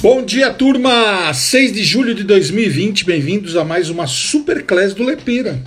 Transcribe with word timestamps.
Bom 0.00 0.24
dia, 0.24 0.54
turma! 0.54 1.34
6 1.34 1.72
de 1.72 1.82
julho 1.82 2.14
de 2.14 2.22
2020, 2.22 3.04
bem-vindos 3.04 3.56
a 3.56 3.64
mais 3.64 3.90
uma 3.90 4.06
Superclass 4.06 4.94
do 4.94 5.02
Lepeira. 5.02 5.60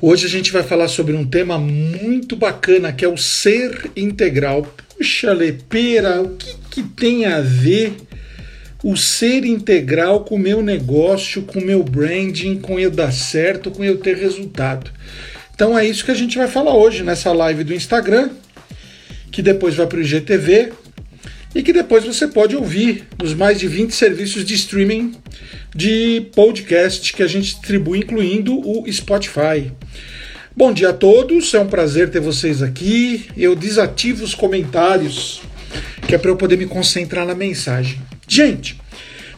Hoje 0.00 0.26
a 0.26 0.28
gente 0.28 0.52
vai 0.52 0.62
falar 0.62 0.86
sobre 0.86 1.16
um 1.16 1.26
tema 1.26 1.58
muito 1.58 2.36
bacana 2.36 2.92
que 2.92 3.04
é 3.04 3.08
o 3.08 3.16
ser 3.16 3.90
integral. 3.96 4.64
Puxa, 4.96 5.32
Lepeira, 5.32 6.22
o 6.22 6.36
que, 6.36 6.54
que 6.70 6.82
tem 6.84 7.24
a 7.24 7.40
ver 7.40 7.92
o 8.84 8.96
ser 8.96 9.44
integral 9.44 10.20
com 10.20 10.36
o 10.36 10.38
meu 10.38 10.62
negócio, 10.62 11.42
com 11.42 11.58
o 11.58 11.66
meu 11.66 11.82
branding, 11.82 12.60
com 12.60 12.78
eu 12.78 12.92
dar 12.92 13.12
certo, 13.12 13.68
com 13.68 13.82
eu 13.82 13.98
ter 13.98 14.16
resultado? 14.16 14.92
Então 15.52 15.76
é 15.76 15.84
isso 15.84 16.04
que 16.04 16.12
a 16.12 16.16
gente 16.16 16.38
vai 16.38 16.46
falar 16.46 16.76
hoje 16.76 17.02
nessa 17.02 17.32
live 17.32 17.64
do 17.64 17.74
Instagram 17.74 18.30
que 19.30 19.42
depois 19.42 19.74
vai 19.74 19.86
para 19.86 19.98
o 19.98 20.02
IGTV 20.02 20.72
e 21.54 21.62
que 21.62 21.72
depois 21.72 22.04
você 22.04 22.28
pode 22.28 22.54
ouvir 22.54 23.04
nos 23.18 23.32
mais 23.32 23.58
de 23.58 23.66
20 23.66 23.90
serviços 23.94 24.44
de 24.44 24.54
streaming 24.54 25.14
de 25.74 26.26
podcast 26.34 27.12
que 27.12 27.22
a 27.22 27.26
gente 27.26 27.54
distribui, 27.54 28.00
incluindo 28.00 28.58
o 28.58 28.84
Spotify. 28.92 29.72
Bom 30.54 30.72
dia 30.72 30.90
a 30.90 30.92
todos, 30.92 31.52
é 31.54 31.60
um 31.60 31.66
prazer 31.66 32.10
ter 32.10 32.20
vocês 32.20 32.62
aqui. 32.62 33.26
Eu 33.36 33.54
desativo 33.54 34.24
os 34.24 34.34
comentários, 34.34 35.42
que 36.06 36.14
é 36.14 36.18
para 36.18 36.30
eu 36.30 36.36
poder 36.36 36.56
me 36.56 36.66
concentrar 36.66 37.26
na 37.26 37.34
mensagem. 37.34 37.98
Gente, 38.28 38.80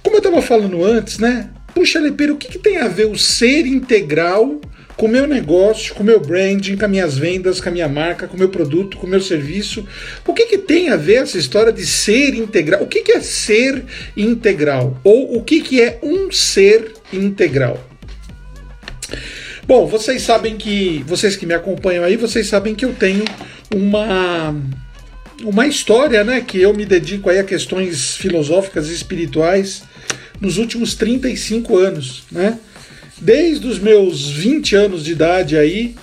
como 0.02 0.16
eu 0.16 0.18
estava 0.18 0.40
falando 0.40 0.84
antes, 0.84 1.18
né? 1.18 1.50
Puxa, 1.74 2.00
Lepeiro, 2.00 2.34
o 2.34 2.36
que, 2.36 2.48
que 2.48 2.58
tem 2.58 2.78
a 2.78 2.88
ver 2.88 3.06
o 3.06 3.18
ser 3.18 3.66
integral 3.66 4.60
com 4.98 5.06
o 5.06 5.08
meu 5.08 5.28
negócio, 5.28 5.94
com 5.94 6.02
o 6.02 6.06
meu 6.06 6.18
branding, 6.18 6.76
com 6.76 6.84
as 6.84 6.90
minhas 6.90 7.16
vendas, 7.16 7.60
com 7.60 7.68
a 7.68 7.72
minha 7.72 7.88
marca, 7.88 8.26
com 8.26 8.34
o 8.34 8.38
meu 8.38 8.48
produto, 8.48 8.96
com 8.96 9.06
o 9.06 9.10
meu 9.10 9.20
serviço. 9.20 9.86
O 10.26 10.34
que, 10.34 10.46
que 10.46 10.58
tem 10.58 10.88
a 10.88 10.96
ver 10.96 11.22
essa 11.22 11.38
história 11.38 11.72
de 11.72 11.86
ser 11.86 12.34
integral? 12.34 12.82
O 12.82 12.88
que, 12.88 13.02
que 13.02 13.12
é 13.12 13.20
ser 13.20 13.84
integral? 14.16 15.00
Ou 15.04 15.36
o 15.36 15.44
que, 15.44 15.60
que 15.60 15.80
é 15.80 16.00
um 16.02 16.32
ser 16.32 16.94
integral? 17.12 17.78
Bom, 19.68 19.86
vocês 19.86 20.20
sabem 20.22 20.56
que, 20.56 21.04
vocês 21.06 21.36
que 21.36 21.46
me 21.46 21.54
acompanham 21.54 22.02
aí, 22.02 22.16
vocês 22.16 22.48
sabem 22.48 22.74
que 22.74 22.84
eu 22.84 22.92
tenho 22.92 23.24
uma 23.72 24.52
uma 25.44 25.68
história, 25.68 26.24
né, 26.24 26.40
que 26.40 26.60
eu 26.60 26.74
me 26.74 26.84
dedico 26.84 27.30
aí 27.30 27.38
a 27.38 27.44
questões 27.44 28.16
filosóficas 28.16 28.88
e 28.88 28.94
espirituais 28.94 29.84
nos 30.40 30.56
últimos 30.56 30.96
35 30.96 31.76
anos, 31.76 32.24
né? 32.32 32.58
Desde 33.20 33.66
os 33.66 33.78
meus 33.78 34.30
20 34.30 34.76
anos 34.76 35.04
de 35.04 35.12
idade 35.12 35.56
aí, 35.56 35.94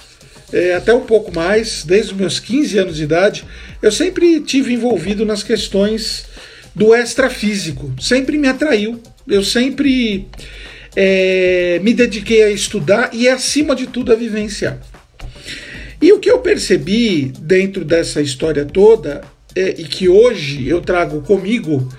é, 0.51 0.73
até 0.73 0.93
um 0.93 1.01
pouco 1.01 1.33
mais, 1.33 1.83
desde 1.83 2.11
os 2.11 2.17
meus 2.17 2.39
15 2.39 2.77
anos 2.77 2.95
de 2.97 3.03
idade, 3.03 3.45
eu 3.81 3.91
sempre 3.91 4.39
tive 4.41 4.73
envolvido 4.73 5.25
nas 5.25 5.43
questões 5.43 6.25
do 6.73 6.93
extrafísico, 6.93 7.93
sempre 7.99 8.37
me 8.37 8.47
atraiu, 8.47 9.01
eu 9.27 9.43
sempre 9.43 10.27
é, 10.95 11.79
me 11.81 11.93
dediquei 11.93 12.43
a 12.43 12.51
estudar 12.51 13.09
e, 13.13 13.27
acima 13.27 13.75
de 13.75 13.87
tudo, 13.87 14.11
a 14.11 14.15
vivenciar. 14.15 14.77
E 16.01 16.11
o 16.11 16.19
que 16.19 16.29
eu 16.29 16.39
percebi 16.39 17.33
dentro 17.39 17.83
dessa 17.83 18.21
história 18.21 18.65
toda, 18.65 19.21
é, 19.55 19.69
e 19.77 19.85
que 19.85 20.07
hoje 20.09 20.67
eu 20.67 20.81
trago 20.81 21.21
comigo, 21.21 21.91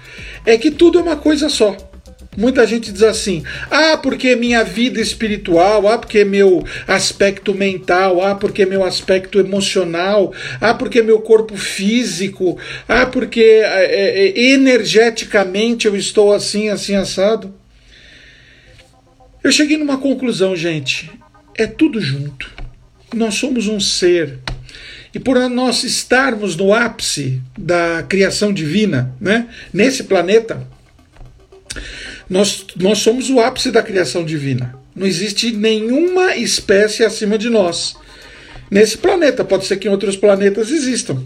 é 0.45 0.57
que 0.57 0.71
tudo 0.71 0.99
é 0.99 1.03
uma 1.03 1.17
coisa 1.17 1.49
só. 1.49 1.77
Muita 2.37 2.67
gente 2.67 2.93
diz 2.93 3.03
assim: 3.03 3.43
ah, 3.71 3.97
porque 3.97 4.37
minha 4.37 4.63
vida 4.63 5.01
espiritual, 5.01 5.89
ah, 5.89 5.97
porque 5.97 6.23
meu 6.25 6.63
aspecto 6.87 7.55
mental, 7.55 8.23
ah, 8.23 8.35
porque 8.35 8.67
meu 8.67 8.85
aspecto 8.85 9.41
emocional, 9.41 10.35
ah, 10.61 10.75
porque 10.75 11.03
meu 11.03 11.21
corpo 11.21 11.57
físico, 11.57 12.59
ah, 12.87 13.07
porque 13.07 13.41
é, 13.41 14.29
é, 14.29 14.41
energeticamente 14.53 15.87
eu 15.87 15.97
estou 15.97 16.33
assim, 16.33 16.69
assim, 16.69 16.95
assado. 16.95 17.55
Eu 19.43 19.51
cheguei 19.51 19.79
numa 19.79 19.97
conclusão, 19.97 20.55
gente: 20.55 21.11
é 21.57 21.67
tudo 21.67 22.01
junto. 22.01 22.51
Nós 23.15 23.35
somos 23.35 23.67
um 23.67 23.81
ser. 23.81 24.41
E 25.15 25.19
por 25.19 25.39
nós 25.49 25.83
estarmos 25.85 26.57
no 26.57 26.75
ápice 26.75 27.41
da 27.57 28.03
criação 28.03 28.53
divina, 28.53 29.15
né, 29.19 29.49
nesse 29.73 30.05
planeta, 30.05 30.69
nós, 32.29 32.67
nós 32.77 32.99
somos 32.99 33.31
o 33.31 33.41
ápice 33.41 33.71
da 33.71 33.83
criação 33.83 34.25
divina. 34.25 34.75
Não 34.95 35.07
existe 35.07 35.53
nenhuma 35.53 36.37
espécie 36.37 37.05
acima 37.05 37.39
de 37.39 37.51
nós. 37.51 37.97
Nesse 38.71 38.99
planeta, 38.99 39.45
pode 39.45 39.67
ser 39.67 39.77
que 39.77 39.87
em 39.87 39.91
outros 39.91 40.17
planetas 40.17 40.71
existam 40.71 41.23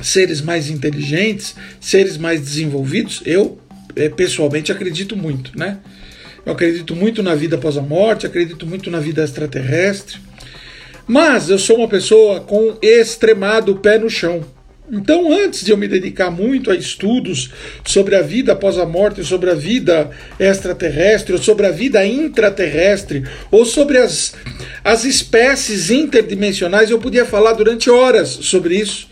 seres 0.00 0.40
mais 0.40 0.70
inteligentes, 0.70 1.54
seres 1.80 2.16
mais 2.16 2.40
desenvolvidos. 2.40 3.22
Eu, 3.24 3.58
é, 3.96 4.08
pessoalmente, 4.08 4.70
acredito 4.70 5.16
muito, 5.16 5.58
né? 5.58 5.78
Eu 6.46 6.52
acredito 6.52 6.94
muito 6.94 7.22
na 7.22 7.34
vida 7.34 7.56
após 7.56 7.76
a 7.76 7.82
morte, 7.82 8.26
acredito 8.26 8.66
muito 8.66 8.90
na 8.90 9.00
vida 9.00 9.24
extraterrestre. 9.24 10.18
Mas 11.06 11.50
eu 11.50 11.58
sou 11.58 11.78
uma 11.78 11.88
pessoa 11.88 12.40
com 12.40 12.76
extremado 12.80 13.76
pé 13.76 13.98
no 13.98 14.08
chão. 14.08 14.44
Então, 14.90 15.30
antes 15.30 15.64
de 15.64 15.70
eu 15.70 15.76
me 15.76 15.86
dedicar 15.86 16.30
muito 16.30 16.70
a 16.70 16.74
estudos 16.74 17.50
sobre 17.84 18.16
a 18.16 18.22
vida 18.22 18.52
após 18.52 18.78
a 18.78 18.86
morte, 18.86 19.22
sobre 19.22 19.50
a 19.50 19.54
vida 19.54 20.10
extraterrestre, 20.40 21.34
ou 21.34 21.38
sobre 21.38 21.66
a 21.66 21.70
vida 21.70 22.04
intraterrestre, 22.06 23.24
ou 23.50 23.66
sobre 23.66 23.98
as, 23.98 24.34
as 24.82 25.04
espécies 25.04 25.90
interdimensionais, 25.90 26.90
eu 26.90 26.98
podia 26.98 27.26
falar 27.26 27.52
durante 27.52 27.90
horas 27.90 28.28
sobre 28.28 28.76
isso, 28.76 29.08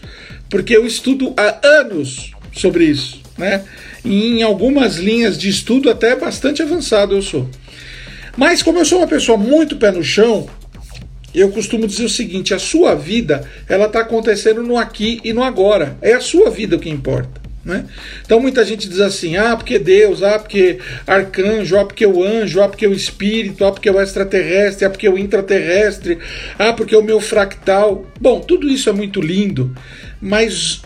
porque 0.49 0.75
eu 0.75 0.87
estudo 0.87 1.35
há 1.37 1.59
anos 1.63 2.33
sobre 2.55 2.85
isso, 2.85 3.21
né? 3.37 3.63
E 4.03 4.39
em 4.39 4.43
algumas 4.43 4.97
linhas 4.97 5.37
de 5.37 5.51
estudo 5.51 5.91
até 5.91 6.17
bastante 6.17 6.63
avançado 6.63 7.15
eu 7.15 7.21
sou. 7.21 7.51
Mas 8.37 8.63
como 8.63 8.79
eu 8.79 8.85
sou 8.85 8.99
uma 8.99 9.07
pessoa 9.07 9.37
muito 9.37 9.77
pé 9.77 9.91
no 9.91 10.03
chão, 10.03 10.49
eu 11.35 11.51
costumo 11.51 11.87
dizer 11.87 12.05
o 12.05 12.09
seguinte: 12.09 12.55
a 12.55 12.59
sua 12.59 12.95
vida 12.95 13.49
ela 13.69 13.87
está 13.87 14.01
acontecendo 14.01 14.63
no 14.63 14.77
aqui 14.77 15.21
e 15.25 15.33
no 15.33 15.43
agora. 15.43 15.97
É 16.01 16.15
a 16.15 16.21
sua 16.21 16.51
vida 16.51 16.79
que 16.79 16.89
importa. 16.89 17.47
Né? 17.67 17.85
Então 18.25 18.39
muita 18.39 18.65
gente 18.65 18.89
diz 18.89 19.01
assim: 19.01 19.37
ah, 19.37 19.57
porque 19.57 19.77
Deus, 19.77 20.23
ah, 20.23 20.39
porque 20.39 20.79
arcanjo, 21.05 21.77
ah, 21.77 21.85
porque 21.85 22.07
o 22.07 22.23
anjo, 22.23 22.63
ah, 22.63 22.69
porque 22.69 22.87
o 22.87 22.93
espírito, 22.93 23.65
ah, 23.65 23.73
porque 23.73 23.91
o 23.91 24.01
extraterrestre, 24.01 24.85
ah, 24.85 24.91
porque 24.91 25.09
o 25.09 25.19
intraterrestre, 25.19 26.17
ah, 26.57 26.73
porque 26.73 26.95
o 26.95 27.03
meu 27.03 27.21
fractal. 27.21 28.07
Bom, 28.21 28.39
tudo 28.39 28.69
isso 28.69 28.89
é 28.89 28.93
muito 28.93 29.21
lindo, 29.21 29.75
mas 30.21 30.81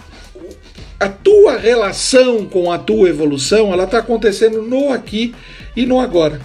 a 0.98 1.08
tua 1.08 1.58
relação 1.58 2.46
com 2.46 2.72
a 2.72 2.78
tua 2.78 3.10
evolução 3.10 3.74
ela 3.74 3.84
está 3.84 3.98
acontecendo 3.98 4.62
no 4.62 4.90
aqui 4.90 5.34
e 5.76 5.84
no 5.84 6.00
agora. 6.00 6.40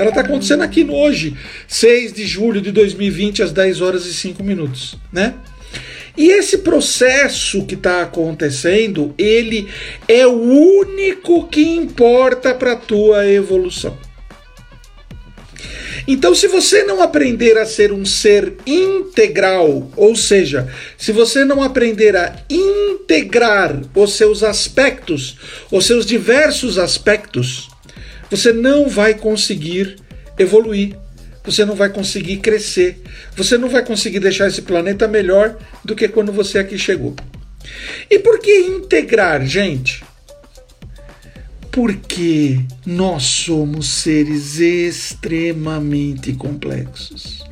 Ela 0.00 0.08
está 0.08 0.22
acontecendo 0.22 0.62
aqui 0.62 0.82
no 0.82 0.94
hoje, 0.94 1.36
6 1.68 2.14
de 2.14 2.24
julho 2.24 2.62
de 2.62 2.72
2020, 2.72 3.42
às 3.42 3.52
10 3.52 3.82
horas 3.82 4.06
e 4.06 4.14
5 4.14 4.42
minutos, 4.42 4.96
né? 5.12 5.34
E 6.16 6.30
esse 6.30 6.58
processo 6.58 7.66
que 7.66 7.74
está 7.74 8.00
acontecendo, 8.00 9.14
ele 9.18 9.68
é 10.08 10.26
o 10.26 10.40
único 10.40 11.46
que 11.48 11.60
importa 11.60 12.54
para 12.54 12.72
a 12.72 12.76
tua 12.76 13.30
evolução. 13.30 13.94
Então, 16.08 16.34
se 16.34 16.48
você 16.48 16.82
não 16.82 17.02
aprender 17.02 17.58
a 17.58 17.66
ser 17.66 17.92
um 17.92 18.06
ser 18.06 18.54
integral, 18.66 19.92
ou 19.94 20.16
seja, 20.16 20.66
se 20.96 21.12
você 21.12 21.44
não 21.44 21.62
aprender 21.62 22.16
a 22.16 22.36
integrar 22.48 23.82
os 23.94 24.14
seus 24.14 24.42
aspectos, 24.42 25.36
os 25.70 25.84
seus 25.84 26.06
diversos 26.06 26.78
aspectos, 26.78 27.69
você 28.30 28.52
não 28.52 28.88
vai 28.88 29.14
conseguir 29.14 29.96
evoluir, 30.38 30.96
você 31.44 31.64
não 31.64 31.74
vai 31.74 31.88
conseguir 31.88 32.38
crescer, 32.38 33.02
você 33.36 33.58
não 33.58 33.68
vai 33.68 33.84
conseguir 33.84 34.20
deixar 34.20 34.46
esse 34.46 34.62
planeta 34.62 35.08
melhor 35.08 35.58
do 35.84 35.96
que 35.96 36.08
quando 36.08 36.32
você 36.32 36.58
aqui 36.58 36.78
chegou. 36.78 37.16
E 38.08 38.18
por 38.18 38.38
que 38.38 38.50
integrar, 38.60 39.44
gente? 39.44 40.04
Porque 41.70 42.60
nós 42.84 43.22
somos 43.22 43.88
seres 43.88 44.58
extremamente 44.58 46.32
complexos. 46.32 47.44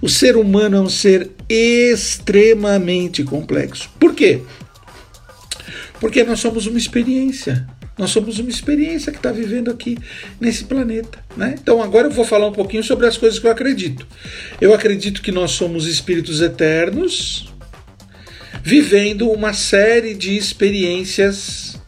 O 0.00 0.08
ser 0.08 0.36
humano 0.36 0.76
é 0.76 0.80
um 0.80 0.88
ser 0.88 1.30
extremamente 1.48 3.22
complexo. 3.22 3.90
Por 3.98 4.14
quê? 4.14 4.42
Porque 6.00 6.24
nós 6.24 6.40
somos 6.40 6.66
uma 6.66 6.78
experiência. 6.78 7.66
Nós 8.00 8.12
somos 8.12 8.38
uma 8.38 8.48
experiência 8.48 9.12
que 9.12 9.18
está 9.18 9.30
vivendo 9.30 9.70
aqui 9.70 9.98
nesse 10.40 10.64
planeta. 10.64 11.18
Né? 11.36 11.54
Então 11.62 11.82
agora 11.82 12.06
eu 12.06 12.10
vou 12.10 12.24
falar 12.24 12.46
um 12.46 12.52
pouquinho 12.52 12.82
sobre 12.82 13.06
as 13.06 13.18
coisas 13.18 13.38
que 13.38 13.46
eu 13.46 13.50
acredito. 13.50 14.06
Eu 14.58 14.72
acredito 14.72 15.20
que 15.20 15.30
nós 15.30 15.50
somos 15.50 15.86
espíritos 15.86 16.40
eternos 16.40 17.52
vivendo 18.62 19.30
uma 19.30 19.52
série 19.52 20.14
de 20.14 20.34
experiências 20.34 21.78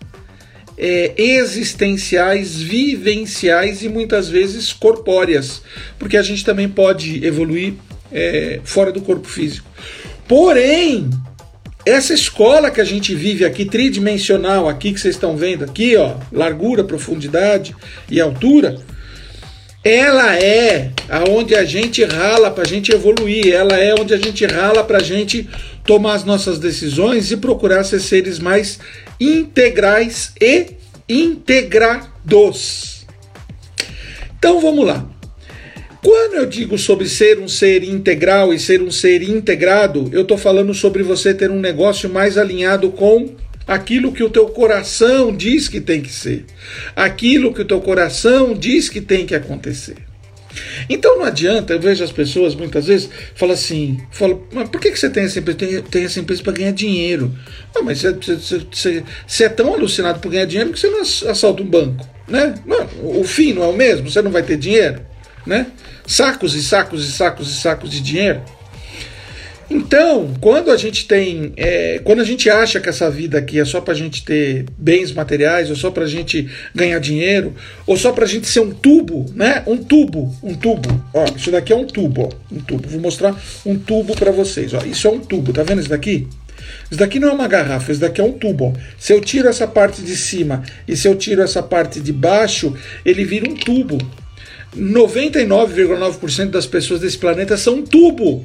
é, 0.77 1.15
existenciais, 1.17 2.61
vivenciais 2.61 3.83
e 3.83 3.89
muitas 3.89 4.29
vezes 4.29 4.71
corpóreas, 4.71 5.63
porque 5.99 6.19
a 6.19 6.23
gente 6.23 6.45
também 6.45 6.69
pode 6.69 7.25
evoluir 7.25 7.73
é, 8.13 8.61
fora 8.65 8.93
do 8.93 9.01
corpo 9.01 9.27
físico. 9.27 9.67
Porém, 10.29 11.09
essa 11.85 12.15
escola 12.15 12.71
que 12.71 12.81
a 12.81 12.85
gente 12.85 13.15
vive 13.15 13.45
aqui, 13.45 13.65
tridimensional, 13.65 14.69
aqui 14.69 14.93
que 14.93 15.01
vocês 15.01 15.15
estão 15.15 15.37
vendo 15.37 15.65
aqui, 15.65 15.97
ó, 15.97 16.15
largura, 16.31 16.85
profundidade 16.85 17.75
e 18.09 18.21
altura, 18.21 18.79
ela 19.85 20.37
é 20.37 20.93
aonde 21.09 21.57
a 21.57 21.65
gente 21.65 22.05
rala 22.05 22.51
para 22.51 22.63
a 22.63 22.67
gente 22.67 22.93
evoluir, 22.93 23.53
ela 23.53 23.77
é 23.77 23.93
onde 23.99 24.15
a 24.15 24.17
gente 24.17 24.47
rala 24.47 24.85
para 24.85 24.99
a 24.99 25.03
gente 25.03 25.49
tomar 25.85 26.15
as 26.15 26.25
nossas 26.25 26.59
decisões 26.59 27.33
e 27.33 27.37
procurar 27.37 27.83
ser 27.83 27.99
seres 27.99 28.39
mais 28.39 28.79
integrais 29.19 30.33
e 30.41 30.77
integrados. 31.09 33.05
Então 34.39 34.61
vamos 34.61 34.87
lá. 34.87 35.12
Quando 36.03 36.35
eu 36.35 36.47
digo 36.47 36.77
sobre 36.77 37.09
ser 37.09 37.39
um 37.39 37.47
ser 37.47 37.85
integral 37.85 38.53
e 38.53 38.59
ser 38.59 38.83
um 38.83 38.91
ser 38.91 39.23
integrado, 39.23 40.11
eu 40.13 40.23
estou 40.23 40.37
falando 40.37 40.75
sobre 40.75 41.01
você 41.01 41.33
ter 41.33 41.49
um 41.49 41.61
negócio 41.61 42.11
mais 42.11 42.37
alinhado 42.37 42.91
com 42.91 43.37
aquilo 43.69 44.11
que 44.11 44.25
o 44.25 44.29
teu 44.29 44.47
coração 44.47 45.35
diz 45.35 45.69
que 45.69 45.81
tem 45.81 46.03
que 46.03 46.13
ser, 46.13 46.45
aquilo 46.97 47.55
que 47.55 47.63
o 47.63 47.65
teu 47.65 47.81
coração 47.81 48.53
diz 48.53 48.89
que 48.89 49.01
tem 49.01 49.25
que 49.25 49.33
acontecer. 49.33 49.95
Então 50.91 51.19
não 51.19 51.25
adianta, 51.25 51.73
eu 51.73 51.81
vejo 51.81 52.03
as 52.03 52.11
pessoas 52.11 52.57
muitas 52.57 52.89
vezes 52.89 53.09
falam 53.37 53.55
assim, 53.55 54.01
falam, 54.11 54.43
mas 54.53 54.69
por 54.69 54.81
que, 54.81 54.91
que 54.91 54.99
você 54.99 55.09
tem 55.09 55.23
essa 55.23 55.39
empresa? 55.39 55.59
Tem, 55.59 55.83
tem 55.83 56.05
essa 56.05 56.19
empresa 56.19 56.43
para 56.43 56.53
ganhar 56.53 56.73
dinheiro. 56.73 57.33
Ah, 57.77 57.81
mas 57.81 58.01
você, 58.01 58.13
você, 58.13 58.61
você, 58.71 59.05
você, 59.25 59.45
é 59.45 59.49
tão 59.49 59.73
alucinado 59.73 60.19
por 60.19 60.33
ganhar 60.33 60.47
dinheiro 60.47 60.73
que 60.73 60.81
você 60.81 60.91
não 60.91 61.01
assalta 61.01 61.63
um 61.63 61.67
banco. 61.67 62.05
Né? 62.27 62.57
Não, 62.67 63.21
o 63.21 63.23
fim 63.23 63.53
não 63.53 63.63
é 63.63 63.67
o 63.69 63.73
mesmo? 63.73 64.11
Você 64.11 64.21
não 64.21 64.33
vai 64.33 64.43
ter 64.43 64.57
dinheiro? 64.57 65.13
né? 65.47 65.67
Sacos 66.07 66.55
e 66.55 66.63
sacos 66.63 67.09
e 67.09 67.13
sacos 67.13 67.51
e 67.51 67.55
sacos 67.55 67.91
de 67.91 68.01
dinheiro. 68.01 68.43
Então, 69.75 70.35
quando 70.39 70.71
a 70.71 70.77
gente 70.77 71.07
tem, 71.07 71.55
é, 71.57 71.99
quando 72.05 72.21
a 72.21 72.25
gente 72.25 72.51
acha 72.51 72.79
que 72.79 72.91
essa 72.91 73.11
vida 73.11 73.39
aqui 73.39 73.59
é 73.59 73.65
só 73.65 73.81
para 73.81 73.95
a 73.95 73.97
gente 73.97 74.23
ter 74.23 74.67
bens 74.77 75.13
materiais, 75.13 75.71
ou 75.71 75.77
só 75.77 75.91
para 75.91 76.05
a 76.05 76.07
gente 76.07 76.47
ganhar 76.75 76.99
dinheiro, 76.99 77.55
ou 77.87 77.97
só 77.97 78.13
para 78.13 78.25
a 78.25 78.29
gente 78.29 78.47
ser 78.47 78.61
um 78.61 78.71
tubo, 78.71 79.25
né? 79.35 79.63
Um 79.67 79.79
tubo, 79.79 80.35
um 80.43 80.55
tubo. 80.55 81.03
Ó, 81.15 81.25
isso 81.35 81.51
daqui 81.51 81.73
é 81.73 81.77
um 81.77 81.87
tubo, 81.87 82.25
ó, 82.25 82.55
um 82.55 82.61
tubo. 82.61 82.87
Vou 82.87 83.01
mostrar 83.01 83.35
um 83.65 83.79
tubo 83.79 84.15
para 84.15 84.31
vocês. 84.31 84.75
Ó, 84.75 84.85
isso 84.85 85.09
é 85.09 85.11
um 85.11 85.21
tubo, 85.21 85.55
tá 85.55 85.63
vendo 85.63 85.81
isso 85.81 85.89
daqui? 85.89 86.29
Isso 86.91 86.99
daqui 86.99 87.19
não 87.19 87.31
é 87.31 87.33
uma 87.33 87.49
garrafa, 87.49 87.93
isso 87.93 88.01
daqui 88.01 88.21
é 88.21 88.25
um 88.25 88.33
tubo. 88.33 88.67
Ó. 88.67 88.73
Se 88.99 89.15
eu 89.15 89.23
tiro 89.23 89.49
essa 89.49 89.67
parte 89.67 90.03
de 90.03 90.17
cima 90.17 90.63
e 90.87 90.95
se 90.95 91.09
eu 91.09 91.15
tiro 91.17 91.41
essa 91.41 91.63
parte 91.63 91.99
de 91.99 92.13
baixo, 92.13 92.75
ele 93.07 93.25
vira 93.25 93.49
um 93.49 93.55
tubo. 93.55 93.97
99,9% 94.77 96.51
das 96.51 96.67
pessoas 96.67 97.01
desse 97.01 97.19
planeta 97.19 97.57
são 97.57 97.77
um 97.77 97.83
tubo. 97.83 98.45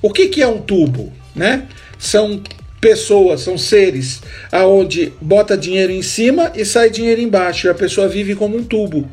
O 0.00 0.12
que, 0.12 0.28
que 0.28 0.42
é 0.42 0.46
um 0.46 0.60
tubo? 0.60 1.12
Né? 1.34 1.66
São 1.98 2.42
pessoas, 2.80 3.42
são 3.42 3.58
seres 3.58 4.22
aonde 4.50 5.12
bota 5.20 5.56
dinheiro 5.56 5.92
em 5.92 6.02
cima 6.02 6.52
e 6.54 6.64
sai 6.64 6.88
dinheiro 6.88 7.20
embaixo, 7.20 7.66
e 7.66 7.70
a 7.70 7.74
pessoa 7.74 8.08
vive 8.08 8.34
como 8.34 8.56
um 8.56 8.64
tubo. 8.64 9.08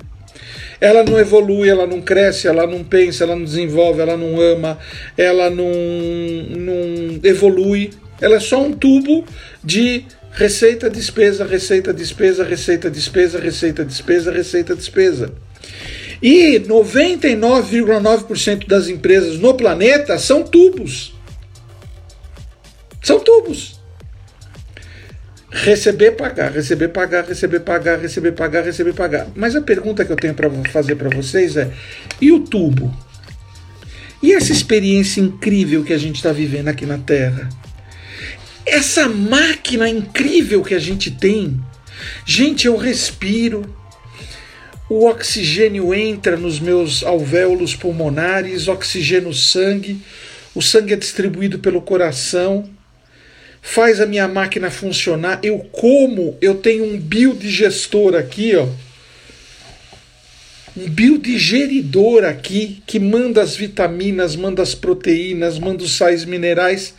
Ela 0.79 1.03
não 1.03 1.19
evolui, 1.19 1.67
ela 1.67 1.87
não 1.87 2.01
cresce, 2.01 2.47
ela 2.47 2.67
não 2.67 2.83
pensa, 2.83 3.23
ela 3.23 3.35
não 3.35 3.43
desenvolve, 3.43 3.99
ela 3.99 4.15
não 4.15 4.39
ama, 4.39 4.77
ela 5.17 5.49
não, 5.49 5.65
não 5.65 7.19
evolui. 7.23 7.89
Ela 8.21 8.35
é 8.35 8.39
só 8.39 8.61
um 8.61 8.71
tubo 8.71 9.25
de 9.63 10.05
receita, 10.31 10.87
despesa, 10.87 11.43
receita, 11.43 11.91
despesa, 11.91 12.43
receita, 12.43 12.91
despesa, 12.91 13.39
receita, 13.39 13.83
despesa, 13.83 14.31
receita, 14.31 14.75
despesa. 14.75 15.33
E 16.21 16.59
99,9% 16.59 18.67
das 18.67 18.87
empresas 18.87 19.39
no 19.39 19.53
planeta 19.53 20.17
são 20.17 20.43
tubos. 20.43 21.13
São 23.01 23.19
tubos. 23.19 23.77
Receber, 25.49 26.11
pagar, 26.11 26.51
receber, 26.51 26.89
pagar, 26.89 27.25
receber, 27.25 27.61
pagar, 27.61 27.99
receber, 27.99 28.33
pagar, 28.33 28.63
receber, 28.63 28.93
pagar. 28.93 29.27
Mas 29.35 29.55
a 29.55 29.61
pergunta 29.61 30.03
que 30.03 30.11
eu 30.11 30.17
tenho 30.17 30.33
para 30.33 30.49
fazer 30.71 30.95
para 30.95 31.09
vocês 31.09 31.55
é: 31.55 31.71
e 32.19 32.31
o 32.31 32.41
tubo? 32.41 32.93
E 34.21 34.33
essa 34.33 34.51
experiência 34.51 35.21
incrível 35.21 35.83
que 35.83 35.93
a 35.93 35.97
gente 35.97 36.15
está 36.15 36.31
vivendo 36.31 36.67
aqui 36.67 36.85
na 36.85 36.97
Terra? 36.97 37.47
Essa 38.65 39.07
máquina 39.07 39.87
incrível 39.87 40.63
que 40.63 40.73
a 40.73 40.79
gente 40.79 41.11
tem? 41.11 41.61
Gente, 42.25 42.67
eu 42.67 42.75
respiro, 42.75 43.63
o 44.89 45.05
oxigênio 45.05 45.93
entra 45.93 46.37
nos 46.37 46.59
meus 46.59 47.03
alvéolos 47.03 47.75
pulmonares, 47.75 48.67
oxigena 48.67 49.27
o 49.27 49.33
sangue, 49.33 49.99
o 50.55 50.61
sangue 50.61 50.93
é 50.93 50.95
distribuído 50.95 51.59
pelo 51.59 51.81
coração, 51.81 52.69
faz 53.61 53.99
a 53.99 54.05
minha 54.05 54.27
máquina 54.27 54.71
funcionar. 54.71 55.39
Eu 55.43 55.59
como, 55.59 56.37
eu 56.41 56.55
tenho 56.55 56.85
um 56.85 56.97
biodigestor 56.97 58.15
aqui, 58.15 58.55
ó. 58.55 58.67
Um 60.77 60.89
biodigeridor 60.89 62.23
aqui 62.23 62.81
que 62.85 62.99
manda 62.99 63.41
as 63.41 63.55
vitaminas, 63.55 64.35
manda 64.35 64.61
as 64.61 64.73
proteínas, 64.73 65.59
manda 65.59 65.83
os 65.83 65.97
sais 65.97 66.23
minerais, 66.23 66.93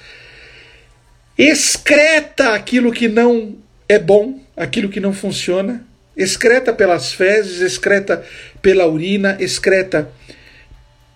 excreta 1.38 2.54
aquilo 2.54 2.92
que 2.92 3.08
não 3.08 3.56
é 3.88 3.98
bom, 3.98 4.40
aquilo 4.56 4.88
que 4.88 5.00
não 5.00 5.12
funciona 5.12 5.87
excreta 6.18 6.72
pelas 6.72 7.12
fezes, 7.12 7.60
excreta 7.60 8.24
pela 8.60 8.88
urina, 8.88 9.36
excreta 9.38 10.10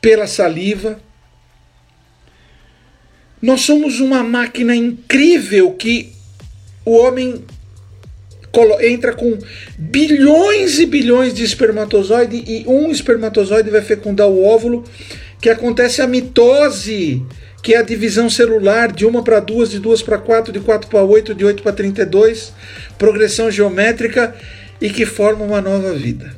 pela 0.00 0.28
saliva. 0.28 1.00
Nós 3.40 3.62
somos 3.62 3.98
uma 3.98 4.22
máquina 4.22 4.76
incrível 4.76 5.72
que 5.72 6.12
o 6.84 6.96
homem 6.96 7.44
entra 8.82 9.12
com 9.12 9.36
bilhões 9.76 10.78
e 10.78 10.86
bilhões 10.86 11.34
de 11.34 11.42
espermatozoide 11.42 12.44
e 12.46 12.64
um 12.68 12.90
espermatozoide 12.90 13.70
vai 13.70 13.82
fecundar 13.82 14.28
o 14.28 14.44
óvulo, 14.44 14.84
que 15.40 15.48
acontece 15.48 16.02
a 16.02 16.06
mitose, 16.06 17.24
que 17.62 17.74
é 17.74 17.78
a 17.78 17.82
divisão 17.82 18.28
celular 18.28 18.92
de 18.92 19.06
uma 19.06 19.24
para 19.24 19.40
duas, 19.40 19.70
de 19.70 19.80
duas 19.80 20.02
para 20.02 20.18
quatro, 20.18 20.52
de 20.52 20.60
quatro 20.60 20.88
para 20.88 21.02
oito, 21.02 21.34
de 21.34 21.44
oito 21.44 21.62
para 21.62 21.72
trinta 21.72 22.02
e 22.02 22.06
dois, 22.06 22.52
progressão 22.98 23.50
geométrica 23.50 24.34
e 24.82 24.90
que 24.90 25.06
forma 25.06 25.44
uma 25.44 25.60
nova 25.60 25.94
vida. 25.94 26.34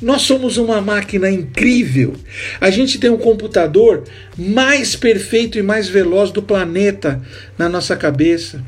Nós 0.00 0.22
somos 0.22 0.56
uma 0.56 0.80
máquina 0.80 1.28
incrível. 1.28 2.14
A 2.60 2.70
gente 2.70 2.96
tem 2.98 3.10
um 3.10 3.16
computador 3.16 4.04
mais 4.38 4.94
perfeito 4.94 5.58
e 5.58 5.62
mais 5.62 5.88
veloz 5.88 6.30
do 6.30 6.40
planeta 6.40 7.20
na 7.58 7.68
nossa 7.68 7.96
cabeça. 7.96 8.62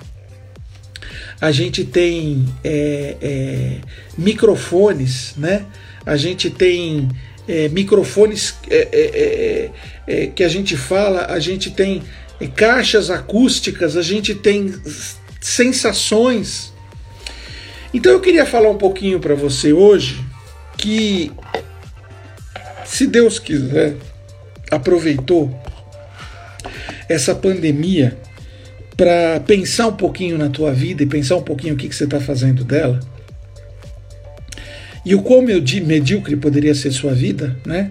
A 1.40 1.52
gente 1.52 1.84
tem 1.84 2.44
é, 2.64 3.16
é, 3.22 3.76
microfones, 4.16 5.34
né? 5.36 5.64
A 6.04 6.16
gente 6.16 6.50
tem 6.50 7.08
é, 7.46 7.68
microfones 7.68 8.56
é, 8.68 8.88
é, 8.90 9.70
é, 10.08 10.26
que 10.26 10.42
a 10.42 10.48
gente 10.48 10.76
fala, 10.76 11.26
a 11.26 11.38
gente 11.38 11.70
tem 11.70 12.02
caixas 12.56 13.10
acústicas, 13.10 13.96
a 13.96 14.02
gente 14.02 14.34
tem 14.34 14.74
sensações. 15.40 16.72
Então 17.92 18.12
eu 18.12 18.20
queria 18.20 18.44
falar 18.44 18.68
um 18.70 18.76
pouquinho 18.76 19.18
para 19.18 19.34
você 19.34 19.72
hoje 19.72 20.24
que, 20.76 21.32
se 22.84 23.06
Deus 23.06 23.38
quiser, 23.38 23.96
aproveitou 24.70 25.58
essa 27.08 27.34
pandemia 27.34 28.16
para 28.96 29.40
pensar 29.40 29.86
um 29.86 29.96
pouquinho 29.96 30.36
na 30.36 30.50
tua 30.50 30.72
vida 30.72 31.02
e 31.02 31.06
pensar 31.06 31.36
um 31.36 31.42
pouquinho 31.42 31.74
o 31.74 31.76
que, 31.76 31.88
que 31.88 31.94
você 31.94 32.04
está 32.04 32.20
fazendo 32.20 32.64
dela 32.64 33.00
e 35.08 35.14
o 35.14 35.22
quão 35.22 35.40
medíocre 35.40 36.36
poderia 36.36 36.74
ser 36.74 36.90
sua 36.92 37.14
vida, 37.14 37.56
né? 37.64 37.90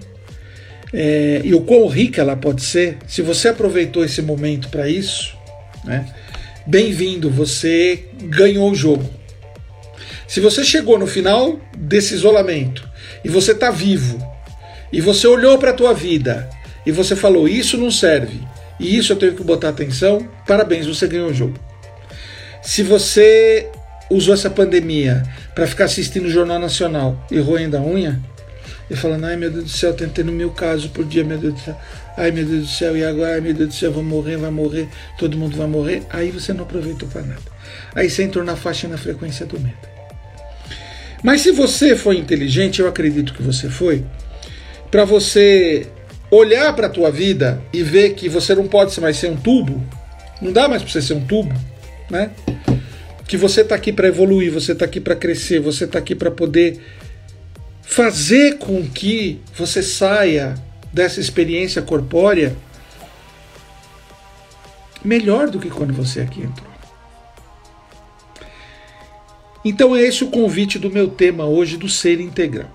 É, 0.94 1.42
e 1.44 1.54
o 1.56 1.62
quão 1.62 1.88
rica 1.88 2.22
ela 2.22 2.36
pode 2.36 2.62
ser, 2.62 3.00
se 3.08 3.24
você 3.24 3.50
aproveitou 3.50 4.06
esse 4.06 4.22
momento 4.22 4.70
para 4.70 4.88
isso, 4.88 5.36
né? 5.84 6.08
Bem-vindo, 6.68 7.28
você 7.30 8.06
ganhou 8.22 8.70
o 8.70 8.76
jogo. 8.76 9.17
Se 10.28 10.42
você 10.42 10.64
chegou 10.64 11.00
no 11.00 11.08
final 11.08 11.58
desse 11.78 12.14
isolamento 12.14 12.88
e 13.24 13.30
você 13.30 13.54
está 13.54 13.72
vivo 13.72 14.20
e 14.92 15.00
você 15.00 15.26
olhou 15.26 15.58
para 15.58 15.72
a 15.72 15.74
tua 15.74 15.94
vida 15.94 16.50
e 16.86 16.92
você 16.92 17.16
falou 17.16 17.48
isso 17.48 17.78
não 17.78 17.90
serve 17.90 18.42
e 18.80 18.98
isso 18.98 19.14
eu 19.14 19.18
tenho 19.18 19.34
que 19.34 19.44
botar 19.44 19.70
atenção, 19.70 20.28
parabéns, 20.46 20.86
você 20.86 21.08
ganhou 21.08 21.30
o 21.30 21.34
jogo. 21.34 21.58
Se 22.62 22.84
você 22.84 23.70
usou 24.10 24.34
essa 24.34 24.50
pandemia 24.50 25.24
para 25.56 25.66
ficar 25.66 25.86
assistindo 25.86 26.26
o 26.26 26.30
Jornal 26.30 26.60
Nacional 26.60 27.18
e 27.32 27.40
roendo 27.40 27.78
a 27.78 27.82
unha 27.82 28.20
e 28.90 28.96
falando, 28.96 29.26
ai 29.26 29.36
meu 29.36 29.50
Deus 29.50 29.64
do 29.64 29.70
céu, 29.70 29.94
tentando 29.94 30.32
mil 30.32 30.52
casos 30.52 30.88
por 30.88 31.06
dia, 31.06 31.24
meu 31.24 31.38
Deus 31.38 31.54
do 31.56 31.60
céu, 31.60 31.78
ai 32.16 32.32
meu 32.32 32.46
Deus 32.46 32.62
do 32.64 32.70
céu, 32.70 32.96
e 32.96 33.04
agora, 33.04 33.36
ai 33.36 33.42
meu 33.42 33.54
Deus 33.54 33.70
do 33.70 33.76
céu, 33.76 33.92
vou 33.92 34.04
morrer, 34.04 34.38
vai 34.38 34.52
morrer, 34.52 34.88
todo 35.18 35.38
mundo 35.38 35.58
vai 35.58 35.68
morrer, 35.68 36.04
aí 36.10 36.32
você 36.32 36.54
não 36.54 36.64
aproveitou 36.64 37.08
para 37.10 37.22
nada. 37.22 37.42
Aí 37.96 38.10
você 38.10 38.24
entrou 38.24 38.46
na 38.46 38.56
faixa 38.56 38.88
e 38.88 38.90
na 38.90 38.98
frequência 38.98 39.46
do 39.46 39.60
medo. 39.60 39.97
Mas 41.24 41.42
se 41.42 41.52
você 41.52 41.96
foi 41.96 42.18
inteligente, 42.18 42.80
eu 42.80 42.88
acredito 42.88 43.34
que 43.34 43.42
você 43.42 43.70
foi, 43.70 44.06
para 44.92 45.04
você 45.04 45.88
olhar 46.30 46.74
para 46.76 46.88
a 46.88 46.90
tua 46.90 47.12
vida 47.12 47.62
e 47.74 47.82
ver 47.84 48.14
que 48.14 48.30
você 48.30 48.54
não 48.54 48.68
pode 48.68 49.00
mais 49.00 49.18
ser 49.18 49.30
um 49.32 49.36
tubo, 49.36 49.84
Não 50.40 50.52
dá 50.52 50.68
mais 50.68 50.84
para 50.84 50.92
você 50.92 51.02
ser 51.02 51.14
um 51.14 51.26
tubo, 51.26 51.52
né? 52.12 52.30
Que 53.28 53.36
você 53.36 53.62
está 53.62 53.74
aqui 53.74 53.92
para 53.92 54.08
evoluir, 54.08 54.52
você 54.52 54.74
está 54.74 54.86
aqui 54.86 55.00
para 55.00 55.16
crescer, 55.16 55.60
você 55.60 55.86
está 55.86 55.98
aqui 55.98 56.14
para 56.14 56.30
poder 56.30 56.80
fazer 57.82 58.58
com 58.60 58.86
que 58.88 59.42
você 59.56 59.82
saia 59.82 60.54
dessa 60.94 61.20
experiência 61.20 61.82
corpórea 61.82 62.56
melhor 65.04 65.50
do 65.50 65.60
que 65.60 65.70
quando 65.70 65.94
você 65.94 66.22
aqui 66.22 66.42
entrou. 66.42 66.67
Então 69.68 69.94
é 69.94 70.02
esse 70.02 70.24
o 70.24 70.30
convite 70.30 70.80
do 70.80 70.90
meu 70.90 71.10
tema 71.10 71.46
hoje 71.46 71.76
do 71.76 71.90
ser 71.90 72.22
integral. 72.22 72.72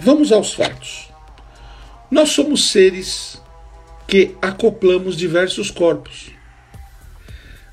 Vamos 0.00 0.32
aos 0.32 0.52
fatos. 0.52 1.08
Nós 2.10 2.30
somos 2.30 2.70
seres 2.70 3.40
que 4.08 4.34
acoplamos 4.42 5.16
diversos 5.16 5.70
corpos. 5.70 6.32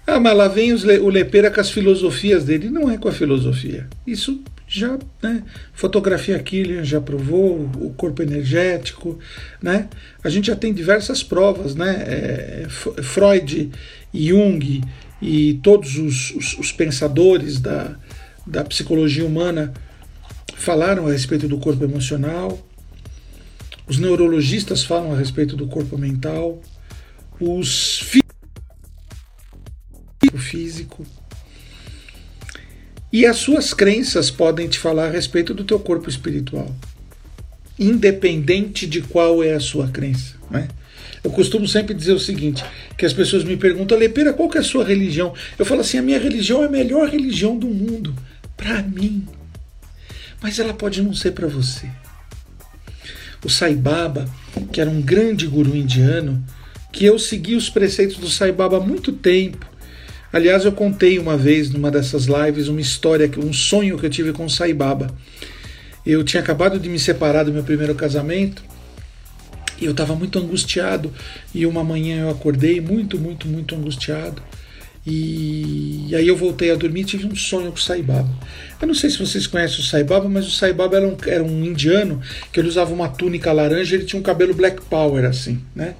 Ah, 0.05 0.19
mas 0.19 0.37
lá 0.37 0.47
vem 0.47 0.71
o 0.71 1.09
Lepeira 1.09 1.49
com 1.49 1.59
as 1.59 1.71
filosofias 1.71 2.45
dele. 2.45 2.69
Não 2.69 2.91
é 2.91 2.97
com 2.97 3.07
a 3.07 3.11
filosofia. 3.11 3.87
Isso 4.05 4.39
já, 4.67 4.99
né? 5.21 5.43
Fotografia 5.73 6.37
Killian 6.37 6.83
já 6.83 7.01
provou, 7.01 7.69
o 7.79 7.91
corpo 7.97 8.21
energético, 8.21 9.17
né? 9.59 9.89
A 10.23 10.29
gente 10.29 10.47
já 10.47 10.55
tem 10.55 10.71
diversas 10.73 11.23
provas, 11.23 11.73
né? 11.73 12.03
É, 12.07 12.67
Freud, 12.69 13.71
Jung 14.13 14.81
e 15.21 15.55
todos 15.63 15.97
os, 15.97 16.31
os, 16.35 16.57
os 16.57 16.71
pensadores 16.71 17.59
da, 17.59 17.95
da 18.51 18.65
psicologia 18.65 19.25
humana 19.25 19.73
falaram 20.55 21.07
a 21.07 21.11
respeito 21.11 21.47
do 21.47 21.57
corpo 21.57 21.85
emocional, 21.85 22.59
os 23.87 23.97
neurologistas 23.97 24.83
falam 24.83 25.13
a 25.13 25.17
respeito 25.17 25.55
do 25.55 25.67
corpo 25.67 25.97
mental, 25.97 26.61
os 27.39 28.03
físico. 30.37 31.05
E 33.11 33.25
as 33.25 33.37
suas 33.37 33.73
crenças 33.73 34.29
podem 34.29 34.67
te 34.67 34.79
falar 34.79 35.07
a 35.07 35.11
respeito 35.11 35.53
do 35.53 35.63
teu 35.63 35.79
corpo 35.79 36.09
espiritual, 36.09 36.73
independente 37.79 38.85
de 38.85 39.01
qual 39.01 39.43
é 39.43 39.53
a 39.53 39.59
sua 39.59 39.87
crença. 39.87 40.35
Né? 40.49 40.67
Eu 41.23 41.31
costumo 41.31 41.67
sempre 41.67 41.93
dizer 41.93 42.13
o 42.13 42.19
seguinte, 42.19 42.63
que 42.97 43.05
as 43.05 43.13
pessoas 43.13 43.43
me 43.43 43.55
perguntam, 43.55 43.97
Lepira, 43.97 44.33
qual 44.33 44.49
que 44.49 44.57
é 44.57 44.61
a 44.61 44.63
sua 44.63 44.83
religião? 44.83 45.33
Eu 45.57 45.65
falo 45.65 45.81
assim, 45.81 45.97
a 45.97 46.01
minha 46.01 46.19
religião 46.19 46.63
é 46.63 46.67
a 46.67 46.69
melhor 46.69 47.07
religião 47.09 47.57
do 47.57 47.67
mundo, 47.67 48.15
para 48.61 48.83
mim. 48.83 49.27
Mas 50.39 50.59
ela 50.59 50.73
pode 50.73 51.01
não 51.01 51.13
ser 51.13 51.31
para 51.31 51.47
você. 51.47 51.89
O 53.43 53.49
Sai 53.49 53.75
Baba, 53.75 54.29
que 54.71 54.79
era 54.79 54.89
um 54.89 55.01
grande 55.01 55.47
guru 55.47 55.75
indiano, 55.75 56.43
que 56.91 57.05
eu 57.05 57.17
segui 57.17 57.55
os 57.55 57.69
preceitos 57.69 58.17
do 58.17 58.29
Sai 58.29 58.51
Baba 58.51 58.77
há 58.77 58.79
muito 58.79 59.11
tempo, 59.11 59.71
Aliás, 60.33 60.63
eu 60.63 60.71
contei 60.71 61.19
uma 61.19 61.35
vez 61.35 61.69
numa 61.69 61.91
dessas 61.91 62.25
lives 62.25 62.69
uma 62.69 62.79
história, 62.79 63.29
um 63.37 63.51
sonho 63.51 63.97
que 63.97 64.05
eu 64.05 64.09
tive 64.09 64.31
com 64.31 64.45
o 64.45 64.49
Sai 64.49 64.73
Baba. 64.73 65.13
Eu 66.05 66.23
tinha 66.23 66.41
acabado 66.41 66.79
de 66.79 66.87
me 66.87 66.97
separar 66.97 67.43
do 67.43 67.51
meu 67.51 67.63
primeiro 67.63 67.93
casamento 67.93 68.63
e 69.79 69.83
eu 69.83 69.91
estava 69.91 70.15
muito 70.15 70.39
angustiado. 70.39 71.13
E 71.53 71.65
uma 71.65 71.83
manhã 71.83 72.21
eu 72.21 72.29
acordei 72.29 72.79
muito, 72.79 73.19
muito, 73.19 73.45
muito 73.45 73.75
angustiado. 73.75 74.41
E, 75.05 76.13
aí 76.15 76.27
eu 76.27 76.37
voltei 76.37 76.69
a 76.71 76.75
dormir 76.75 77.01
e 77.01 77.05
tive 77.05 77.25
um 77.25 77.35
sonho 77.35 77.71
com 77.71 77.77
o 77.77 77.81
Sai 77.81 78.01
Baba. 78.01 78.29
Eu 78.79 78.87
não 78.87 78.93
sei 78.93 79.09
se 79.09 79.17
vocês 79.17 79.47
conhecem 79.47 79.79
o 79.79 79.83
Sai 79.83 80.03
Baba, 80.03 80.29
mas 80.29 80.47
o 80.47 80.51
Sai 80.51 80.73
Baba 80.73 80.97
era 80.97 81.07
um, 81.07 81.17
era 81.25 81.43
um 81.43 81.65
indiano 81.65 82.21
que 82.51 82.59
ele 82.59 82.67
usava 82.67 82.93
uma 82.93 83.09
túnica 83.09 83.51
laranja 83.51 83.95
e 83.95 83.99
ele 83.99 84.05
tinha 84.05 84.19
um 84.19 84.23
cabelo 84.23 84.53
black 84.53 84.81
power 84.83 85.25
assim, 85.25 85.59
né? 85.75 85.95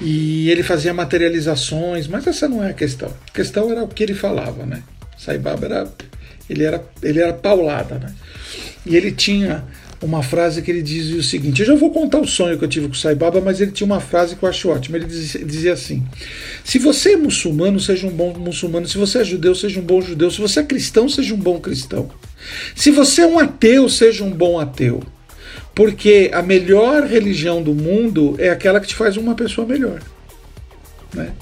E 0.00 0.48
ele 0.50 0.62
fazia 0.62 0.94
materializações, 0.94 2.06
mas 2.06 2.26
essa 2.26 2.48
não 2.48 2.62
é 2.62 2.70
a 2.70 2.74
questão. 2.74 3.12
A 3.28 3.32
questão 3.32 3.70
era 3.70 3.82
o 3.82 3.88
que 3.88 4.02
ele 4.02 4.14
falava, 4.14 4.64
né? 4.64 4.82
Saibaba 5.16 5.66
era 5.66 5.88
ele 6.48 6.64
era 6.64 6.82
ele 7.02 7.20
era 7.20 7.32
paulada, 7.32 7.98
né? 7.98 8.14
E 8.86 8.96
ele 8.96 9.10
tinha 9.10 9.64
uma 10.00 10.22
frase 10.22 10.62
que 10.62 10.70
ele 10.70 10.82
dizia 10.82 11.18
o 11.18 11.22
seguinte: 11.22 11.60
eu 11.60 11.66
já 11.66 11.74
vou 11.74 11.90
contar 11.90 12.20
o 12.20 12.26
sonho 12.26 12.56
que 12.58 12.64
eu 12.64 12.68
tive 12.68 12.86
com 12.86 12.94
o 12.94 12.96
Saibaba, 12.96 13.40
mas 13.40 13.60
ele 13.60 13.72
tinha 13.72 13.86
uma 13.86 14.00
frase 14.00 14.36
que 14.36 14.42
eu 14.42 14.48
acho 14.48 14.68
ótima. 14.68 14.96
Ele 14.96 15.06
dizia, 15.06 15.44
dizia 15.44 15.72
assim: 15.72 16.06
se 16.64 16.78
você 16.78 17.12
é 17.12 17.16
muçulmano, 17.16 17.80
seja 17.80 18.06
um 18.06 18.10
bom 18.10 18.32
muçulmano. 18.34 18.86
Se 18.86 18.96
você 18.96 19.18
é 19.18 19.24
judeu, 19.24 19.54
seja 19.54 19.80
um 19.80 19.84
bom 19.84 20.00
judeu. 20.00 20.30
Se 20.30 20.40
você 20.40 20.60
é 20.60 20.62
cristão, 20.62 21.08
seja 21.08 21.34
um 21.34 21.38
bom 21.38 21.58
cristão. 21.58 22.10
Se 22.74 22.90
você 22.90 23.22
é 23.22 23.26
um 23.26 23.38
ateu, 23.38 23.88
seja 23.88 24.24
um 24.24 24.30
bom 24.30 24.58
ateu. 24.58 25.02
Porque 25.74 26.30
a 26.32 26.42
melhor 26.42 27.04
religião 27.04 27.62
do 27.62 27.74
mundo 27.74 28.34
é 28.38 28.50
aquela 28.50 28.80
que 28.80 28.88
te 28.88 28.94
faz 28.94 29.16
uma 29.16 29.34
pessoa 29.34 29.66
melhor. 29.66 30.00
Né? 31.14 31.32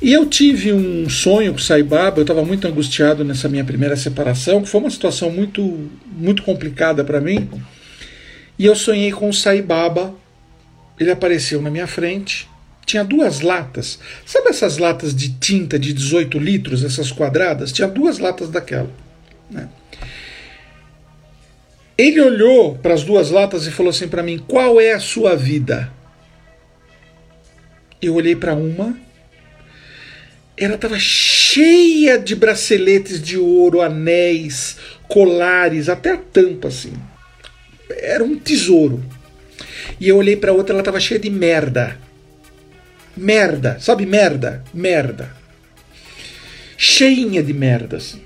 E 0.00 0.12
eu 0.12 0.26
tive 0.26 0.72
um 0.72 1.08
sonho 1.10 1.52
com 1.52 1.58
o 1.58 1.62
Sai 1.62 1.82
Baba, 1.82 2.18
eu 2.18 2.22
estava 2.22 2.44
muito 2.44 2.68
angustiado 2.68 3.24
nessa 3.24 3.48
minha 3.48 3.64
primeira 3.64 3.96
separação, 3.96 4.62
que 4.62 4.68
foi 4.68 4.80
uma 4.80 4.90
situação 4.90 5.28
muito, 5.30 5.90
muito 6.06 6.44
complicada 6.44 7.02
para 7.02 7.20
mim. 7.20 7.50
E 8.56 8.64
eu 8.64 8.76
sonhei 8.76 9.10
com 9.10 9.28
o 9.28 9.34
Sai 9.34 9.60
Baba, 9.60 10.14
ele 11.00 11.10
apareceu 11.10 11.60
na 11.60 11.68
minha 11.68 11.88
frente, 11.88 12.48
tinha 12.86 13.04
duas 13.04 13.40
latas. 13.40 13.98
Sabe 14.24 14.50
essas 14.50 14.78
latas 14.78 15.14
de 15.14 15.34
tinta 15.34 15.76
de 15.78 15.92
18 15.92 16.38
litros, 16.38 16.84
essas 16.84 17.10
quadradas? 17.10 17.72
Tinha 17.72 17.88
duas 17.88 18.18
latas 18.18 18.50
daquela. 18.50 18.90
Né? 19.50 19.68
Ele 21.96 22.20
olhou 22.20 22.76
para 22.76 22.94
as 22.94 23.02
duas 23.02 23.30
latas 23.30 23.66
e 23.66 23.72
falou 23.72 23.90
assim 23.90 24.06
para 24.06 24.22
mim: 24.22 24.38
Qual 24.38 24.80
é 24.80 24.92
a 24.92 25.00
sua 25.00 25.34
vida? 25.34 25.92
Eu 28.00 28.14
olhei 28.14 28.36
para 28.36 28.54
uma, 28.54 28.96
ela 30.64 30.74
estava 30.74 30.98
cheia 30.98 32.18
de 32.18 32.34
braceletes 32.34 33.22
de 33.22 33.36
ouro, 33.36 33.80
anéis, 33.80 34.76
colares, 35.06 35.88
até 35.88 36.12
a 36.12 36.16
tampa 36.16 36.68
assim. 36.68 36.92
Era 37.90 38.24
um 38.24 38.36
tesouro. 38.36 39.02
E 40.00 40.08
eu 40.08 40.16
olhei 40.16 40.36
para 40.36 40.52
outra, 40.52 40.74
ela 40.74 40.80
estava 40.80 41.00
cheia 41.00 41.20
de 41.20 41.30
merda. 41.30 41.98
Merda, 43.16 43.78
sabe 43.80 44.04
merda? 44.04 44.64
Merda. 44.72 45.34
Cheinha 46.76 47.42
de 47.42 47.52
merda 47.52 47.96
assim. 47.96 48.22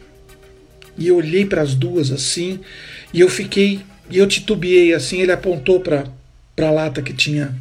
E 0.96 1.08
eu 1.08 1.16
olhei 1.16 1.46
para 1.46 1.62
as 1.62 1.74
duas 1.74 2.10
assim, 2.10 2.60
e 3.14 3.20
eu 3.20 3.28
fiquei, 3.28 3.80
e 4.10 4.18
eu 4.18 4.26
titubeei 4.26 4.92
assim, 4.92 5.22
ele 5.22 5.32
apontou 5.32 5.80
para 5.80 6.04
a 6.58 6.70
lata 6.70 7.00
que 7.00 7.14
tinha 7.14 7.54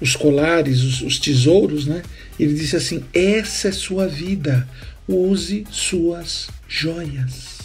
os 0.00 0.16
colares, 0.16 0.82
os, 0.82 1.02
os 1.02 1.18
tesouros, 1.18 1.86
né? 1.86 2.02
Ele 2.38 2.54
disse 2.54 2.76
assim: 2.76 3.04
Essa 3.12 3.68
é 3.68 3.72
sua 3.72 4.06
vida, 4.06 4.68
use 5.06 5.64
suas 5.70 6.48
joias. 6.68 7.60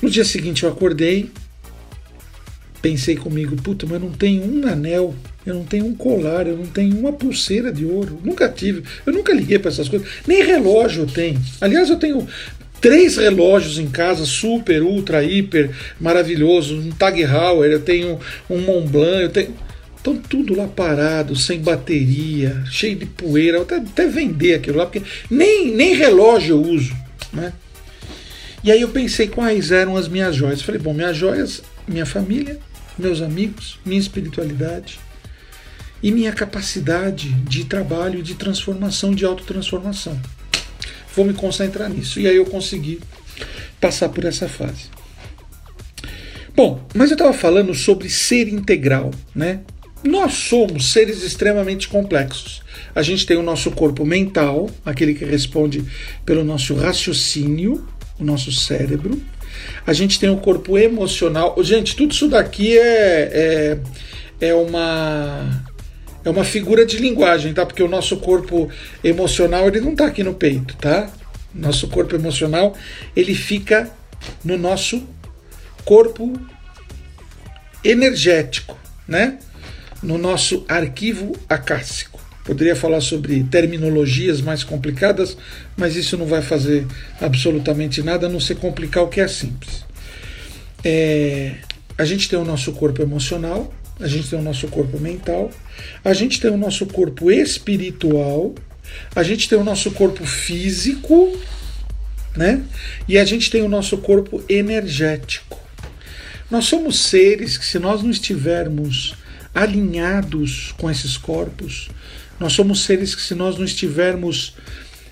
No 0.00 0.10
dia 0.10 0.24
seguinte 0.24 0.64
eu 0.64 0.68
acordei, 0.68 1.30
pensei 2.82 3.14
comigo, 3.14 3.54
puta, 3.56 3.86
mas 3.86 4.00
não 4.00 4.10
tem 4.10 4.40
um 4.40 4.66
anel, 4.66 5.14
eu 5.46 5.54
não 5.54 5.64
tenho 5.64 5.86
um 5.86 5.94
colar, 5.94 6.46
eu 6.48 6.56
não 6.56 6.66
tenho 6.66 6.98
uma 6.98 7.12
pulseira 7.12 7.72
de 7.72 7.84
ouro, 7.84 8.20
nunca 8.24 8.48
tive, 8.48 8.82
eu 9.06 9.12
nunca 9.12 9.32
liguei 9.32 9.60
para 9.60 9.70
essas 9.70 9.88
coisas, 9.88 10.08
nem 10.26 10.44
relógio 10.44 11.04
eu 11.04 11.06
tenho. 11.06 11.40
Aliás, 11.60 11.88
eu 11.88 11.96
tenho 11.96 12.26
três 12.82 13.16
relógios 13.16 13.78
em 13.78 13.86
casa, 13.86 14.26
super, 14.26 14.82
ultra, 14.82 15.22
hiper, 15.22 15.70
maravilhoso, 16.00 16.76
um 16.76 16.90
Tag 16.90 17.22
Heuer, 17.22 17.70
eu 17.70 17.80
tenho 17.80 18.18
um 18.50 18.58
Montblanc, 18.58 19.22
eu 19.22 19.30
tenho. 19.30 19.54
Estão 19.96 20.16
tudo 20.16 20.56
lá 20.56 20.66
parado, 20.66 21.36
sem 21.36 21.60
bateria, 21.60 22.64
cheio 22.68 22.96
de 22.96 23.06
poeira, 23.06 23.62
até, 23.62 23.76
até 23.76 24.08
vender 24.08 24.54
aquilo 24.54 24.78
lá, 24.78 24.84
porque 24.84 25.00
nem, 25.30 25.72
nem 25.72 25.94
relógio 25.94 26.56
eu 26.56 26.60
uso, 26.60 26.92
né? 27.32 27.52
E 28.64 28.72
aí 28.72 28.80
eu 28.80 28.88
pensei 28.88 29.28
quais 29.28 29.70
eram 29.70 29.96
as 29.96 30.08
minhas 30.08 30.34
joias. 30.34 30.60
Falei, 30.60 30.80
bom, 30.80 30.92
minhas 30.92 31.16
joias, 31.16 31.62
minha 31.86 32.04
família, 32.04 32.58
meus 32.98 33.22
amigos, 33.22 33.78
minha 33.84 34.00
espiritualidade 34.00 34.98
e 36.02 36.10
minha 36.10 36.32
capacidade 36.32 37.28
de 37.28 37.64
trabalho 37.64 38.24
de 38.24 38.34
transformação, 38.34 39.14
de 39.14 39.24
autotransformação 39.24 40.20
vou 41.14 41.24
me 41.24 41.34
concentrar 41.34 41.88
nisso. 41.88 42.20
E 42.20 42.26
aí 42.26 42.36
eu 42.36 42.46
consegui 42.46 43.00
passar 43.80 44.08
por 44.08 44.24
essa 44.24 44.48
fase. 44.48 44.90
Bom, 46.54 46.86
mas 46.94 47.10
eu 47.10 47.14
estava 47.14 47.32
falando 47.32 47.74
sobre 47.74 48.08
ser 48.10 48.48
integral, 48.48 49.10
né? 49.34 49.60
Nós 50.04 50.34
somos 50.34 50.92
seres 50.92 51.22
extremamente 51.22 51.88
complexos. 51.88 52.62
A 52.94 53.02
gente 53.02 53.24
tem 53.24 53.36
o 53.36 53.42
nosso 53.42 53.70
corpo 53.70 54.04
mental, 54.04 54.68
aquele 54.84 55.14
que 55.14 55.24
responde 55.24 55.84
pelo 56.26 56.44
nosso 56.44 56.74
raciocínio, 56.74 57.86
o 58.18 58.24
nosso 58.24 58.52
cérebro. 58.52 59.20
A 59.86 59.92
gente 59.92 60.18
tem 60.18 60.28
o 60.28 60.36
corpo 60.36 60.76
emocional. 60.76 61.56
Gente, 61.62 61.96
tudo 61.96 62.12
isso 62.12 62.28
daqui 62.28 62.76
é, 62.76 63.78
é, 64.40 64.48
é 64.48 64.54
uma 64.54 65.64
é 66.24 66.30
uma 66.30 66.44
figura 66.44 66.84
de 66.86 66.98
linguagem, 66.98 67.52
tá? 67.52 67.64
Porque 67.66 67.82
o 67.82 67.88
nosso 67.88 68.16
corpo 68.18 68.70
emocional 69.02 69.66
ele 69.66 69.80
não 69.80 69.92
está 69.92 70.06
aqui 70.06 70.22
no 70.22 70.34
peito, 70.34 70.76
tá? 70.76 71.10
Nosso 71.54 71.88
corpo 71.88 72.14
emocional 72.14 72.76
ele 73.14 73.34
fica 73.34 73.90
no 74.44 74.56
nosso 74.56 75.02
corpo 75.84 76.32
energético, 77.84 78.78
né? 79.06 79.38
no 80.02 80.18
nosso 80.18 80.64
arquivo 80.68 81.32
acássico. 81.48 82.20
Poderia 82.44 82.74
falar 82.74 83.00
sobre 83.00 83.44
terminologias 83.44 84.40
mais 84.40 84.64
complicadas, 84.64 85.36
mas 85.76 85.94
isso 85.94 86.18
não 86.18 86.26
vai 86.26 86.42
fazer 86.42 86.86
absolutamente 87.20 88.02
nada 88.02 88.26
a 88.26 88.30
não 88.30 88.40
ser 88.40 88.56
complicar 88.56 89.04
o 89.04 89.08
que 89.08 89.20
é 89.20 89.28
simples. 89.28 89.84
É, 90.84 91.54
a 91.96 92.04
gente 92.04 92.28
tem 92.28 92.36
o 92.36 92.44
nosso 92.44 92.72
corpo 92.72 93.00
emocional, 93.00 93.72
a 94.00 94.08
gente 94.08 94.28
tem 94.28 94.36
o 94.36 94.42
nosso 94.42 94.66
corpo 94.66 94.98
mental, 94.98 95.52
a 96.04 96.12
gente 96.12 96.40
tem 96.40 96.50
o 96.50 96.56
nosso 96.56 96.86
corpo 96.86 97.30
espiritual, 97.30 98.54
a 99.14 99.22
gente 99.22 99.48
tem 99.48 99.58
o 99.58 99.64
nosso 99.64 99.90
corpo 99.92 100.24
físico, 100.24 101.36
né? 102.36 102.62
E 103.08 103.18
a 103.18 103.24
gente 103.24 103.50
tem 103.50 103.62
o 103.62 103.68
nosso 103.68 103.98
corpo 103.98 104.42
energético. 104.48 105.60
Nós 106.50 106.66
somos 106.66 107.04
seres 107.04 107.56
que, 107.56 107.64
se 107.64 107.78
nós 107.78 108.02
não 108.02 108.10
estivermos 108.10 109.14
alinhados 109.54 110.74
com 110.78 110.90
esses 110.90 111.16
corpos, 111.16 111.88
nós 112.38 112.52
somos 112.52 112.84
seres 112.84 113.14
que, 113.14 113.22
se 113.22 113.34
nós 113.34 113.56
não 113.56 113.64
estivermos 113.64 114.54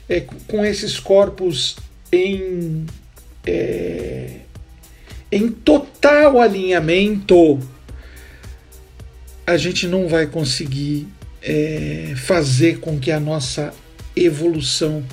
é, 0.09 0.21
com 0.47 0.65
esses 0.65 0.99
corpos 0.99 1.77
em, 2.13 2.85
é, 3.47 4.41
em 5.31 5.49
total 5.49 6.41
alinhamento, 6.41 7.59
a 9.51 9.57
gente 9.57 9.89
não 9.89 10.07
vai 10.07 10.27
conseguir 10.27 11.09
é, 11.43 12.15
fazer 12.17 12.79
com 12.79 12.99
que 12.99 13.11
a 13.11 13.19
nossa 13.19 13.75
evolução, 14.15 15.05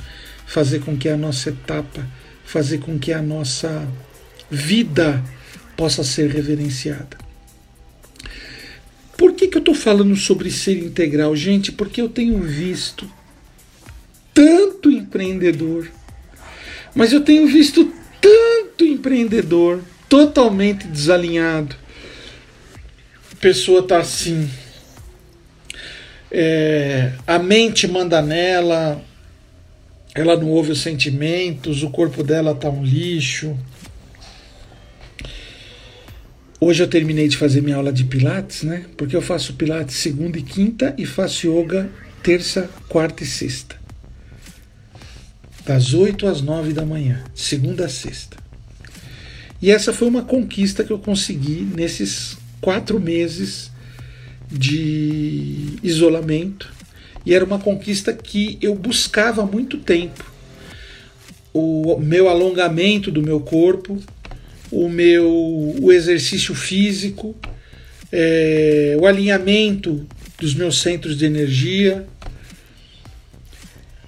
fazer 0.46 0.80
com 0.80 0.96
que 0.96 1.10
a 1.10 1.18
nossa 1.18 1.50
etapa, 1.50 2.08
fazer 2.46 2.78
com 2.78 3.00
que 3.00 3.12
a 3.12 3.22
nossa 3.22 3.88
vida 4.50 5.24
possa 5.76 6.04
ser 6.04 6.30
reverenciada. 6.30 7.18
Por 9.18 9.34
que, 9.34 9.48
que 9.48 9.58
eu 9.58 9.60
estou 9.60 9.74
falando 9.74 10.16
sobre 10.16 10.52
ser 10.52 10.78
integral? 10.78 11.36
Gente, 11.36 11.72
porque 11.72 12.00
eu 12.00 12.08
tenho 12.08 12.40
visto 12.40 13.10
tanto 14.34 14.92
empreendedor, 14.92 15.90
mas 16.94 17.12
eu 17.12 17.22
tenho 17.22 17.48
visto 17.48 17.92
tanto 18.22 18.86
empreendedor 18.86 19.82
totalmente 20.08 20.88
desalinhado. 20.88 21.76
Pessoa 23.40 23.82
está 23.82 24.00
assim. 24.00 24.50
É, 26.32 27.14
a 27.26 27.40
mente 27.40 27.88
manda 27.88 28.22
nela, 28.22 29.02
ela 30.14 30.36
não 30.36 30.50
ouve 30.50 30.72
os 30.72 30.82
sentimentos, 30.82 31.84
o 31.84 31.90
corpo 31.90 32.24
dela 32.24 32.52
está 32.52 32.70
um 32.70 32.84
lixo, 32.84 33.58
Hoje 36.60 36.82
eu 36.82 36.88
terminei 36.88 37.28
de 37.28 37.38
fazer 37.38 37.62
minha 37.62 37.76
aula 37.76 37.94
de 37.94 38.04
Pilates, 38.04 38.64
né? 38.64 38.86
Porque 38.98 39.16
eu 39.16 39.22
faço 39.22 39.54
Pilates 39.54 39.98
segunda 39.98 40.40
e 40.40 40.42
quinta 40.42 40.96
e 40.98 41.06
faço 41.06 41.48
yoga 41.48 41.88
terça, 42.24 42.68
quarta 42.90 43.22
e 43.22 43.28
sexta. 43.28 43.76
Das 45.64 45.94
8 45.94 46.26
às 46.26 46.42
9 46.42 46.74
da 46.74 46.84
manhã, 46.84 47.24
segunda 47.36 47.86
a 47.86 47.90
sexta. 47.90 48.38
E 49.62 49.70
essa 49.70 49.94
foi 49.94 50.08
uma 50.08 50.24
conquista 50.24 50.84
que 50.84 50.92
eu 50.92 50.98
consegui 50.98 51.62
nesses 51.76 52.40
quatro 52.62 53.00
meses 53.00 53.72
de 54.52 55.78
isolamento. 55.84 56.72
E 57.26 57.34
era 57.34 57.44
uma 57.44 57.60
conquista 57.60 58.14
que 58.14 58.58
eu 58.62 58.74
buscava 58.74 59.42
há 59.42 59.46
muito 59.46 59.78
tempo. 59.78 60.24
O 61.54 61.98
meu 62.00 62.30
alongamento 62.30 63.12
do 63.12 63.22
meu 63.22 63.40
corpo, 63.40 64.02
o 64.72 64.88
meu 64.88 65.28
o 65.82 65.92
exercício 65.92 66.56
físico, 66.56 67.36
é, 68.12 68.96
o 69.00 69.06
alinhamento 69.06 70.06
dos 70.40 70.54
meus 70.54 70.82
centros 70.82 71.18
de 71.18 71.26
energia. 71.26 72.08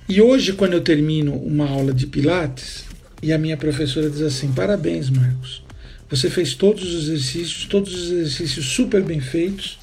E 0.07 0.21
hoje, 0.21 0.53
quando 0.53 0.73
eu 0.73 0.81
termino 0.81 1.33
uma 1.33 1.67
aula 1.67 1.93
de 1.93 2.07
Pilates, 2.07 2.85
e 3.21 3.33
a 3.33 3.37
minha 3.37 3.57
professora 3.57 4.09
diz 4.09 4.21
assim: 4.21 4.51
parabéns, 4.51 5.09
Marcos, 5.09 5.63
você 6.09 6.29
fez 6.29 6.53
todos 6.53 6.83
os 6.83 7.07
exercícios, 7.07 7.65
todos 7.65 7.93
os 7.93 8.11
exercícios 8.11 8.65
super 8.65 9.01
bem 9.01 9.19
feitos, 9.19 9.77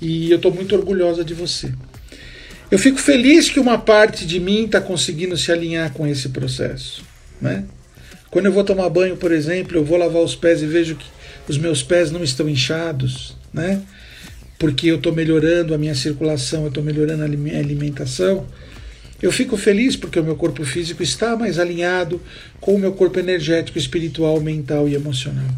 e 0.00 0.30
eu 0.30 0.36
estou 0.36 0.52
muito 0.52 0.74
orgulhosa 0.74 1.22
de 1.22 1.34
você. 1.34 1.72
Eu 2.70 2.78
fico 2.78 2.98
feliz 2.98 3.50
que 3.50 3.60
uma 3.60 3.76
parte 3.76 4.24
de 4.24 4.38
mim 4.38 4.64
está 4.64 4.80
conseguindo 4.80 5.36
se 5.36 5.50
alinhar 5.50 5.92
com 5.92 6.06
esse 6.06 6.28
processo, 6.28 7.02
né? 7.40 7.64
Quando 8.30 8.46
eu 8.46 8.52
vou 8.52 8.62
tomar 8.62 8.88
banho, 8.88 9.16
por 9.16 9.32
exemplo, 9.32 9.76
eu 9.76 9.84
vou 9.84 9.98
lavar 9.98 10.22
os 10.22 10.36
pés 10.36 10.62
e 10.62 10.66
vejo 10.66 10.94
que 10.94 11.06
os 11.48 11.58
meus 11.58 11.82
pés 11.82 12.12
não 12.12 12.22
estão 12.22 12.48
inchados, 12.48 13.36
né? 13.52 13.82
Porque 14.56 14.86
eu 14.86 14.96
estou 14.96 15.12
melhorando 15.12 15.74
a 15.74 15.78
minha 15.78 15.94
circulação, 15.94 16.62
eu 16.62 16.68
estou 16.68 16.82
melhorando 16.82 17.24
a 17.24 17.28
minha 17.28 17.58
alimentação. 17.58 18.46
Eu 19.22 19.30
fico 19.30 19.56
feliz 19.56 19.96
porque 19.96 20.18
o 20.18 20.24
meu 20.24 20.36
corpo 20.36 20.64
físico 20.64 21.02
está 21.02 21.36
mais 21.36 21.58
alinhado 21.58 22.20
com 22.60 22.74
o 22.74 22.78
meu 22.78 22.92
corpo 22.92 23.18
energético, 23.18 23.78
espiritual, 23.78 24.40
mental 24.40 24.88
e 24.88 24.94
emocional. 24.94 25.48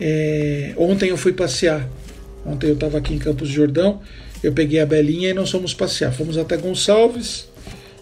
É, 0.00 0.74
ontem 0.76 1.08
eu 1.08 1.16
fui 1.16 1.32
passear. 1.32 1.88
Ontem 2.44 2.68
eu 2.68 2.74
estava 2.74 2.98
aqui 2.98 3.14
em 3.14 3.18
Campos 3.18 3.48
de 3.48 3.54
Jordão. 3.54 4.00
Eu 4.42 4.52
peguei 4.52 4.80
a 4.80 4.86
Belinha 4.86 5.30
e 5.30 5.34
nós 5.34 5.50
fomos 5.50 5.74
passear. 5.74 6.12
Fomos 6.12 6.36
até 6.36 6.56
Gonçalves 6.56 7.48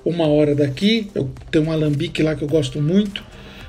uma 0.05 0.27
hora 0.27 0.55
daqui. 0.55 1.11
Eu 1.14 1.31
tenho 1.51 1.66
um 1.66 1.72
alambique 1.72 2.22
lá 2.22 2.35
que 2.35 2.42
eu 2.42 2.49
gosto 2.49 2.81
muito 2.81 3.25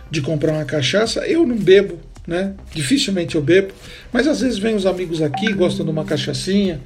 de 0.09 0.21
comprar 0.21 0.53
uma 0.53 0.65
cachaça. 0.65 1.25
Eu 1.27 1.45
não 1.45 1.57
bebo, 1.57 1.99
né? 2.25 2.53
Dificilmente 2.73 3.35
eu 3.35 3.41
bebo, 3.41 3.73
mas 4.11 4.27
às 4.27 4.41
vezes 4.41 4.59
vem 4.59 4.75
os 4.75 4.85
amigos 4.85 5.21
aqui, 5.21 5.51
gostam 5.53 5.85
de 5.85 5.91
uma 5.91 6.05
cachaçinha. 6.05 6.79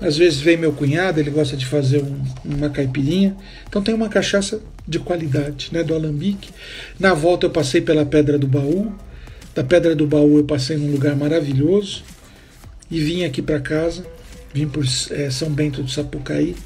Às 0.00 0.16
vezes 0.16 0.40
vem 0.40 0.56
meu 0.56 0.72
cunhado, 0.72 1.20
ele 1.20 1.30
gosta 1.30 1.56
de 1.56 1.66
fazer 1.66 2.02
um, 2.02 2.22
uma 2.44 2.70
caipirinha. 2.70 3.36
Então 3.68 3.82
tem 3.82 3.94
uma 3.94 4.08
cachaça 4.08 4.60
de 4.86 4.98
qualidade, 4.98 5.68
né, 5.72 5.82
do 5.82 5.94
alambique. 5.94 6.50
Na 6.98 7.12
volta 7.12 7.46
eu 7.46 7.50
passei 7.50 7.80
pela 7.80 8.06
Pedra 8.06 8.38
do 8.38 8.46
Baú. 8.46 8.92
Da 9.54 9.62
Pedra 9.62 9.94
do 9.94 10.06
Baú 10.06 10.38
eu 10.38 10.44
passei 10.44 10.76
num 10.76 10.90
lugar 10.90 11.14
maravilhoso 11.16 12.02
e 12.90 12.98
vim 12.98 13.24
aqui 13.24 13.42
para 13.42 13.60
casa. 13.60 14.04
Vim 14.52 14.66
por 14.66 14.84
é, 15.10 15.30
São 15.30 15.50
Bento 15.50 15.82
do 15.82 15.90
Sapucaí 15.90 16.56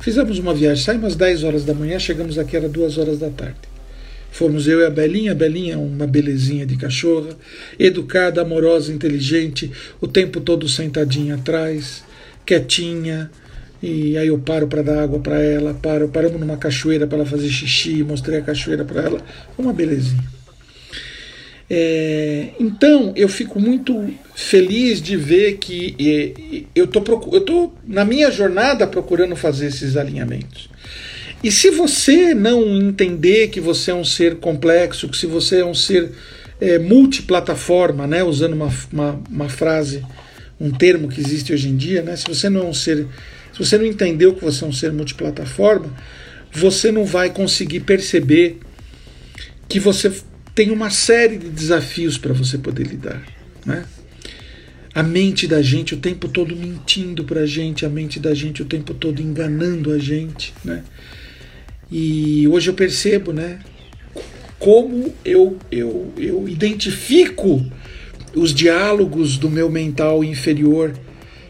Fizemos 0.00 0.38
uma 0.38 0.54
viagem, 0.54 0.84
saímos 0.84 1.08
às 1.08 1.16
10 1.16 1.44
horas 1.44 1.64
da 1.64 1.74
manhã, 1.74 1.98
chegamos 1.98 2.38
aqui, 2.38 2.56
era 2.56 2.68
2 2.68 2.98
horas 2.98 3.18
da 3.18 3.30
tarde. 3.30 3.58
Fomos 4.30 4.68
eu 4.68 4.80
e 4.80 4.86
a 4.86 4.90
Belinha, 4.90 5.32
a 5.32 5.34
Belinha 5.34 5.74
é 5.74 5.76
uma 5.76 6.06
belezinha 6.06 6.64
de 6.64 6.76
cachorra, 6.76 7.36
educada, 7.78 8.42
amorosa, 8.42 8.92
inteligente, 8.92 9.72
o 10.00 10.06
tempo 10.06 10.40
todo 10.40 10.68
sentadinha 10.68 11.34
atrás, 11.34 12.04
quietinha, 12.48 13.30
e 13.82 14.16
aí 14.16 14.28
eu 14.28 14.38
paro 14.38 14.66
para 14.66 14.80
dar 14.80 15.02
água 15.02 15.20
para 15.20 15.38
ela, 15.38 15.74
paro, 15.74 16.08
paramos 16.08 16.40
numa 16.40 16.56
cachoeira 16.56 17.06
para 17.06 17.18
ela 17.18 17.26
fazer 17.26 17.48
xixi, 17.50 18.02
mostrei 18.02 18.38
a 18.38 18.42
cachoeira 18.42 18.84
para 18.84 19.02
ela, 19.02 19.20
uma 19.58 19.72
belezinha. 19.72 20.24
É, 21.70 22.48
então 22.58 23.12
eu 23.14 23.28
fico 23.28 23.60
muito 23.60 24.08
feliz 24.34 25.02
de 25.02 25.18
ver 25.18 25.58
que 25.58 25.94
é, 26.00 26.64
eu 26.74 26.86
tô, 26.86 27.02
eu 27.30 27.42
tô 27.42 27.70
na 27.86 28.06
minha 28.06 28.30
jornada 28.30 28.86
procurando 28.86 29.36
fazer 29.36 29.66
esses 29.66 29.94
alinhamentos. 29.94 30.70
E 31.44 31.52
se 31.52 31.70
você 31.70 32.32
não 32.34 32.64
entender 32.78 33.48
que 33.48 33.60
você 33.60 33.90
é 33.90 33.94
um 33.94 34.04
ser 34.04 34.36
complexo, 34.36 35.08
que 35.08 35.16
se 35.16 35.26
você 35.26 35.60
é 35.60 35.64
um 35.64 35.74
ser 35.74 36.10
é, 36.60 36.78
multiplataforma, 36.78 38.06
né, 38.06 38.24
usando 38.24 38.54
uma, 38.54 38.72
uma, 38.90 39.20
uma, 39.30 39.48
frase, 39.48 40.02
um 40.60 40.70
termo 40.70 41.08
que 41.08 41.20
existe 41.20 41.52
hoje 41.52 41.68
em 41.68 41.76
dia, 41.76 42.02
né, 42.02 42.16
se 42.16 42.24
você 42.26 42.48
não 42.48 42.62
é 42.62 42.64
um 42.64 42.74
ser, 42.74 43.06
se 43.52 43.58
você 43.58 43.78
não 43.78 43.86
entendeu 43.86 44.34
que 44.34 44.44
você 44.44 44.64
é 44.64 44.66
um 44.66 44.72
ser 44.72 44.92
multiplataforma, 44.92 45.92
você 46.52 46.90
não 46.90 47.04
vai 47.04 47.30
conseguir 47.30 47.80
perceber 47.80 48.58
que 49.68 49.78
você 49.78 50.12
tem 50.54 50.70
uma 50.70 50.90
série 50.90 51.36
de 51.36 51.48
desafios 51.48 52.18
para 52.18 52.32
você 52.32 52.58
poder 52.58 52.86
lidar. 52.86 53.22
Né? 53.64 53.84
A 54.94 55.02
mente 55.02 55.46
da 55.46 55.62
gente 55.62 55.94
o 55.94 55.98
tempo 55.98 56.26
todo 56.26 56.56
mentindo 56.56 57.22
para 57.22 57.42
a 57.42 57.46
gente, 57.46 57.86
a 57.86 57.88
mente 57.88 58.18
da 58.18 58.34
gente 58.34 58.62
o 58.62 58.64
tempo 58.64 58.94
todo 58.94 59.22
enganando 59.22 59.92
a 59.92 59.98
gente. 59.98 60.52
Né? 60.64 60.82
E 61.90 62.48
hoje 62.48 62.70
eu 62.70 62.74
percebo 62.74 63.32
né, 63.32 63.60
como 64.58 65.14
eu, 65.24 65.58
eu, 65.70 66.12
eu 66.16 66.48
identifico 66.48 67.64
os 68.38 68.54
diálogos 68.54 69.36
do 69.36 69.50
meu 69.50 69.68
mental 69.70 70.22
inferior, 70.22 70.94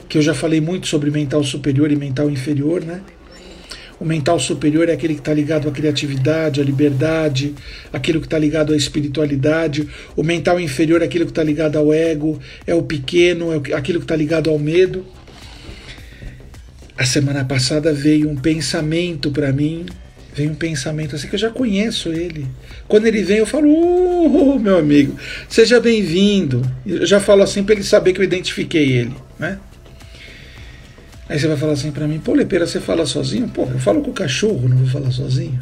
que 0.09 0.16
eu 0.16 0.22
já 0.22 0.35
falei 0.35 0.61
muito 0.61 0.87
sobre 0.87 1.11
mental 1.11 1.44
superior 1.44 1.92
e 1.92 1.96
mental 1.96 2.31
inferior, 2.31 2.85
né? 2.85 3.03
O 4.01 4.05
mental 4.05 4.38
superior 4.38 4.88
é 4.88 4.92
aquele 4.92 5.14
que 5.14 5.20
está 5.20 5.35
ligado 5.35 5.68
à 5.68 5.72
criatividade, 5.72 6.61
à 6.61 6.64
liberdade, 6.64 7.55
aquilo 7.92 8.20
que 8.20 8.27
está 8.27 8.38
ligado 8.38 8.72
à 8.72 8.77
espiritualidade. 8.77 9.88
O 10.14 10.22
mental 10.22 10.61
inferior 10.61 11.03
é 11.03 11.05
aquilo 11.05 11.24
que 11.24 11.33
está 11.33 11.42
ligado 11.42 11.77
ao 11.77 11.92
ego, 11.92 12.38
é 12.64 12.74
o 12.74 12.83
pequeno, 12.83 13.53
é 13.53 13.74
aquilo 13.74 13.98
que 13.98 14.05
está 14.05 14.14
ligado 14.14 14.51
ao 14.51 14.59
medo. 14.59 15.05
A 16.96 17.05
semana 17.05 17.44
passada 17.44 17.92
veio 17.92 18.29
um 18.29 18.37
pensamento 18.37 19.33
para 19.33 19.53
mim, 19.53 19.85
veio 20.35 20.51
um 20.51 20.55
pensamento 20.55 21.17
assim 21.17 21.29
que 21.29 21.35
eu 21.35 21.38
já 21.38 21.51
conheço 21.51 22.11
ele. 22.11 22.47
Quando 22.87 23.07
ele 23.07 23.23
vem, 23.23 23.38
eu 23.38 23.47
falo, 23.47 23.69
oh, 23.69 24.59
meu 24.59 24.79
amigo, 24.79 25.17
seja 25.49 25.81
bem-vindo. 25.81 26.62
Eu 26.87 27.07
já 27.07 27.21
falo 27.21 27.43
assim 27.43 27.64
para 27.64 27.75
ele 27.75 27.85
saber 27.85 28.12
que 28.12 28.21
eu 28.21 28.25
identifiquei 28.25 28.93
ele, 28.93 29.14
né? 29.38 29.59
Aí 31.29 31.38
você 31.38 31.47
vai 31.47 31.59
falar 31.59 31.75
assim 31.75 31.93
para 31.93 32.09
mim, 32.09 32.19
pô, 32.19 32.33
você 32.35 32.81
fala 32.81 33.05
sozinho? 33.05 33.49
Pô, 33.49 33.64
eu 33.64 33.79
falo 33.79 34.01
com 34.01 34.11
o 34.11 34.14
cachorro, 34.14 34.67
não 34.67 34.79
vou 34.79 34.87
falar 34.87 35.11
sozinho. 35.11 35.59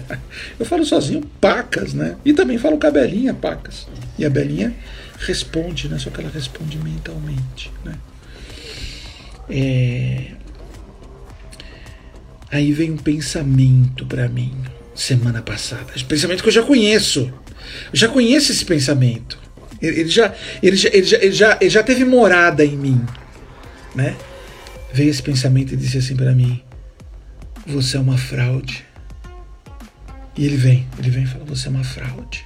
eu 0.58 0.64
falo 0.64 0.84
sozinho 0.84 1.20
pacas, 1.38 1.92
né? 1.92 2.16
E 2.24 2.32
também 2.32 2.56
falo 2.56 2.78
com 2.78 2.86
a 2.86 2.90
Belinha 2.90 3.34
pacas. 3.34 3.86
E 4.18 4.24
a 4.24 4.30
Belinha 4.30 4.74
responde, 5.18 5.88
né? 5.88 5.98
Só 5.98 6.08
que 6.08 6.20
ela 6.20 6.30
responde 6.30 6.78
mentalmente, 6.78 7.70
né? 7.84 7.96
É... 9.50 10.39
Aí 12.50 12.72
vem 12.72 12.90
um 12.90 12.96
pensamento 12.96 14.04
para 14.06 14.28
mim 14.28 14.52
semana 14.94 15.40
passada. 15.40 15.92
Esse 15.94 16.04
pensamento 16.04 16.42
que 16.42 16.48
eu 16.48 16.52
já 16.52 16.62
conheço. 16.62 17.32
Eu 17.92 17.94
já 17.94 18.08
conheço 18.08 18.50
esse 18.52 18.64
pensamento. 18.64 19.38
Ele, 19.80 20.00
ele 20.00 20.08
já, 20.08 20.34
ele, 20.62 20.76
já, 20.76 20.88
ele, 20.92 21.04
já, 21.04 21.16
ele, 21.18 21.32
já, 21.32 21.58
ele 21.60 21.70
já 21.70 21.82
teve 21.82 22.04
morada 22.04 22.64
em 22.64 22.76
mim, 22.76 23.04
né? 23.94 24.16
veio 24.92 25.10
esse 25.10 25.22
pensamento 25.22 25.74
e 25.74 25.76
disse 25.76 25.98
assim 25.98 26.16
para 26.16 26.32
mim: 26.32 26.62
Você 27.66 27.96
é 27.96 28.00
uma 28.00 28.18
fraude. 28.18 28.84
E 30.36 30.46
ele 30.46 30.56
vem, 30.56 30.86
ele 30.98 31.10
vem 31.10 31.24
e 31.24 31.26
fala: 31.26 31.44
Você 31.44 31.68
é 31.68 31.70
uma 31.70 31.84
fraude. 31.84 32.44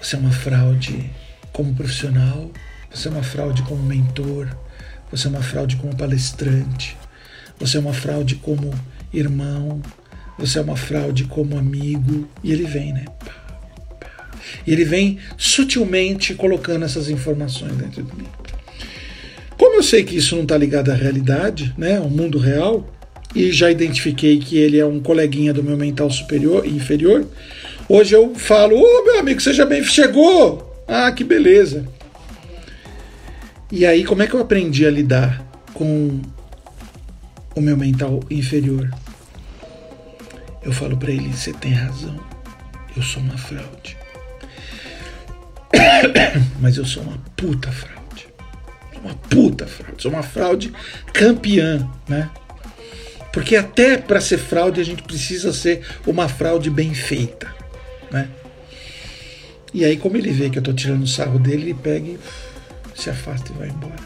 Você 0.00 0.16
é 0.16 0.18
uma 0.18 0.32
fraude 0.32 1.10
como 1.52 1.74
profissional, 1.74 2.50
você 2.92 3.08
é 3.08 3.10
uma 3.10 3.22
fraude 3.22 3.62
como 3.62 3.82
mentor, 3.82 4.48
você 5.10 5.26
é 5.26 5.30
uma 5.30 5.42
fraude 5.42 5.76
como 5.76 5.96
palestrante, 5.96 6.96
você 7.58 7.76
é 7.76 7.80
uma 7.80 7.92
fraude 7.92 8.36
como 8.36 8.72
irmão, 9.12 9.80
você 10.38 10.58
é 10.58 10.62
uma 10.62 10.76
fraude 10.76 11.24
como 11.24 11.56
amigo. 11.56 12.28
E 12.42 12.52
ele 12.52 12.64
vem, 12.64 12.92
né? 12.92 13.04
E 14.66 14.72
ele 14.72 14.84
vem 14.84 15.18
sutilmente 15.36 16.34
colocando 16.34 16.84
essas 16.84 17.08
informações 17.08 17.72
dentro 17.76 18.02
de 18.02 18.14
mim. 18.16 18.26
Como 19.58 19.76
eu 19.76 19.82
sei 19.82 20.04
que 20.04 20.16
isso 20.16 20.36
não 20.36 20.42
está 20.42 20.56
ligado 20.56 20.90
à 20.90 20.94
realidade, 20.94 21.74
né, 21.78 21.96
ao 21.96 22.10
mundo 22.10 22.38
real, 22.38 22.92
e 23.34 23.50
já 23.52 23.70
identifiquei 23.70 24.38
que 24.38 24.56
ele 24.58 24.78
é 24.78 24.86
um 24.86 25.00
coleguinha 25.00 25.52
do 25.52 25.62
meu 25.62 25.76
mental 25.76 26.10
superior 26.10 26.66
e 26.66 26.70
inferior, 26.70 27.26
hoje 27.88 28.14
eu 28.14 28.34
falo: 28.34 28.76
Ô 28.76 28.82
oh, 28.82 29.04
meu 29.04 29.18
amigo, 29.18 29.40
seja 29.40 29.64
bem, 29.64 29.82
chegou! 29.82 30.84
Ah, 30.86 31.10
que 31.10 31.24
beleza! 31.24 31.86
E 33.70 33.84
aí, 33.84 34.04
como 34.04 34.22
é 34.22 34.26
que 34.26 34.34
eu 34.34 34.40
aprendi 34.40 34.86
a 34.86 34.90
lidar 34.90 35.44
com 35.74 36.20
o 37.56 37.60
meu 37.60 37.76
mental 37.76 38.20
inferior? 38.30 38.88
Eu 40.62 40.72
falo 40.72 40.96
para 40.96 41.10
ele: 41.10 41.32
você 41.32 41.52
tem 41.52 41.72
razão, 41.72 42.20
eu 42.96 43.02
sou 43.02 43.20
uma 43.22 43.36
fraude. 43.36 43.96
Mas 46.60 46.76
eu 46.76 46.84
sou 46.84 47.02
uma 47.02 47.18
puta 47.36 47.72
fraude 47.72 47.96
uma 49.06 49.14
puta 49.14 49.66
fraude, 49.66 50.02
sou 50.02 50.10
uma 50.10 50.22
fraude 50.22 50.72
campeã, 51.12 51.88
né? 52.08 52.28
Porque 53.32 53.54
até 53.54 53.96
para 53.96 54.20
ser 54.20 54.38
fraude 54.38 54.80
a 54.80 54.84
gente 54.84 55.02
precisa 55.02 55.52
ser 55.52 55.86
uma 56.06 56.28
fraude 56.28 56.70
bem 56.70 56.94
feita, 56.94 57.54
né? 58.10 58.28
E 59.72 59.84
aí, 59.84 59.96
como 59.96 60.16
ele 60.16 60.30
vê 60.30 60.48
que 60.48 60.58
eu 60.58 60.62
tô 60.62 60.72
tirando 60.72 61.02
o 61.02 61.06
sarro 61.06 61.38
dele, 61.38 61.62
ele 61.64 61.74
pega 61.74 62.08
e 62.08 62.18
se 62.94 63.10
afasta 63.10 63.52
e 63.52 63.58
vai 63.58 63.68
embora. 63.68 64.05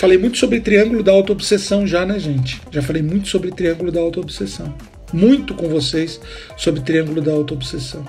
Falei 0.00 0.16
muito 0.16 0.38
sobre 0.38 0.62
triângulo 0.62 1.02
da 1.02 1.12
autoobsessão 1.12 1.86
já, 1.86 2.06
né, 2.06 2.18
gente? 2.18 2.58
Já 2.70 2.80
falei 2.80 3.02
muito 3.02 3.28
sobre 3.28 3.50
triângulo 3.50 3.92
da 3.92 4.00
autoobsessão. 4.00 4.74
Muito 5.12 5.54
com 5.54 5.68
vocês 5.68 6.18
sobre 6.56 6.80
triângulo 6.80 7.20
da 7.20 7.32
autoobsessão 7.32 8.02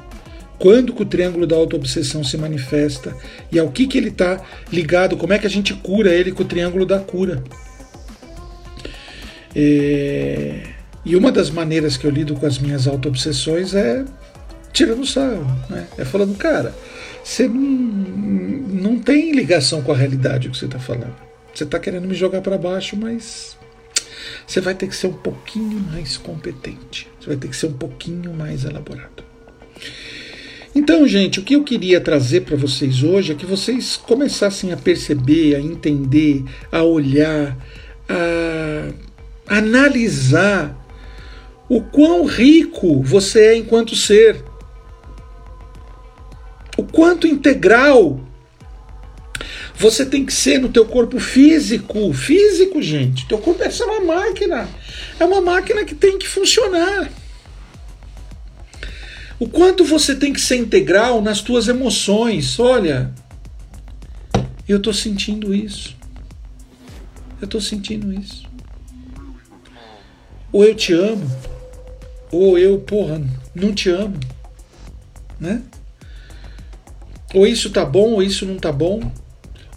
quando 0.58 0.94
que 0.94 1.02
o 1.02 1.06
triângulo 1.06 1.48
da 1.48 1.56
autoobsessão 1.56 2.24
se 2.24 2.38
manifesta 2.38 3.18
e 3.52 3.58
ao 3.58 3.72
que, 3.72 3.88
que 3.88 3.98
ele 3.98 4.10
está 4.10 4.40
ligado, 4.72 5.18
como 5.18 5.34
é 5.34 5.40
que 5.40 5.48
a 5.48 5.50
gente 5.50 5.74
cura 5.74 6.14
ele 6.14 6.32
com 6.32 6.44
o 6.44 6.46
triângulo 6.46 6.86
da 6.86 7.00
cura. 7.00 7.44
É... 9.56 10.62
E 11.04 11.16
uma 11.16 11.32
das 11.32 11.50
maneiras 11.50 11.98
que 11.98 12.06
eu 12.06 12.12
lido 12.12 12.36
com 12.36 12.46
as 12.46 12.60
minhas 12.60 12.88
autoobsessões 12.88 13.74
é 13.74 14.06
tirando 14.72 15.06
sarro, 15.06 15.46
né? 15.68 15.88
é 15.98 16.06
falando, 16.06 16.38
cara, 16.38 16.74
você 17.24 17.50
não, 17.50 17.62
não 17.64 19.00
tem 19.00 19.32
ligação 19.32 19.82
com 19.82 19.92
a 19.92 19.98
realidade 19.98 20.48
o 20.48 20.52
que 20.52 20.58
você 20.58 20.66
está 20.66 20.80
falando. 20.80 21.31
Você 21.54 21.64
está 21.64 21.80
querendo 21.80 22.08
me 22.08 22.16
jogar 22.16 22.42
para 22.42 22.58
baixo, 22.58 22.96
mas 22.96 23.58
você 24.46 24.62
vai 24.62 24.74
ter 24.74 24.88
que 24.88 24.96
ser 24.96 25.08
um 25.08 25.14
pouquinho 25.14 25.80
mais 25.92 26.18
competente, 26.18 27.08
você 27.20 27.28
vai 27.28 27.38
ter 27.38 27.48
que 27.48 27.56
ser 27.56 27.68
um 27.68 27.74
pouquinho 27.74 28.34
mais 28.34 28.64
elaborado. 28.64 29.24
Então, 30.74 31.06
gente, 31.06 31.40
o 31.40 31.44
que 31.44 31.56
eu 31.56 31.64
queria 31.64 32.00
trazer 32.00 32.42
para 32.42 32.56
vocês 32.56 33.04
hoje 33.04 33.34
é 33.34 33.36
que 33.36 33.46
vocês 33.46 33.98
começassem 33.98 34.72
a 34.72 34.78
perceber, 34.78 35.56
a 35.56 35.60
entender, 35.60 36.46
a 36.72 36.82
olhar, 36.84 37.58
a 38.08 39.58
analisar 39.58 40.78
o 41.68 41.82
quão 41.82 42.26
rico 42.26 43.02
você 43.04 43.48
é 43.48 43.58
enquanto 43.58 43.96
ser, 43.96 44.44
o 46.78 46.84
quanto 46.84 47.28
integral 47.28 48.20
você 49.82 50.06
tem 50.06 50.24
que 50.24 50.32
ser 50.32 50.60
no 50.60 50.70
teu 50.70 50.86
corpo 50.86 51.20
físico, 51.20 52.14
físico, 52.14 52.82
gente. 52.82 53.28
Teu 53.28 53.40
corpo 53.40 53.64
é 53.64 53.70
uma 53.84 54.00
máquina, 54.02 54.70
é 55.20 55.26
uma 55.26 55.42
máquina 55.42 55.84
que 55.84 55.96
tem 55.96 56.20
que 56.20 56.28
funcionar. 56.28 57.12
O 59.40 59.50
quanto 59.50 59.84
você 59.84 60.16
tem 60.16 60.32
que 60.32 60.40
ser 60.40 60.58
integral 60.58 61.20
nas 61.20 61.42
tuas 61.42 61.68
emoções. 61.68 62.60
Olha, 62.60 63.12
eu 64.70 64.78
estou 64.78 64.94
sentindo 64.94 65.52
isso. 65.52 65.96
Eu 67.42 67.46
estou 67.46 67.60
sentindo 67.60 68.14
isso. 68.14 68.44
Ou 70.52 70.64
eu 70.64 70.76
te 70.76 70.94
amo, 70.94 71.26
ou 72.32 72.56
eu, 72.56 72.78
porra, 72.78 73.20
não 73.56 73.74
te 73.74 73.90
amo, 73.90 74.20
né? 75.40 75.64
Ou 77.34 77.48
isso 77.48 77.72
tá 77.72 77.84
bom, 77.84 78.12
ou 78.12 78.22
isso 78.22 78.46
não 78.46 78.58
tá 78.58 78.72
bom. 78.72 79.12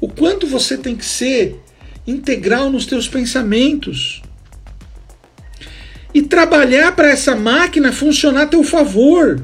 O 0.05 0.09
quanto 0.09 0.47
você 0.47 0.77
tem 0.77 0.95
que 0.95 1.05
ser 1.05 1.59
integral 2.07 2.69
nos 2.69 2.85
teus 2.85 3.09
pensamentos 3.09 4.21
e 6.13 6.21
trabalhar 6.21 6.95
para 6.95 7.09
essa 7.09 7.35
máquina 7.35 7.91
funcionar 7.91 8.43
a 8.43 8.47
teu 8.47 8.63
favor. 8.63 9.43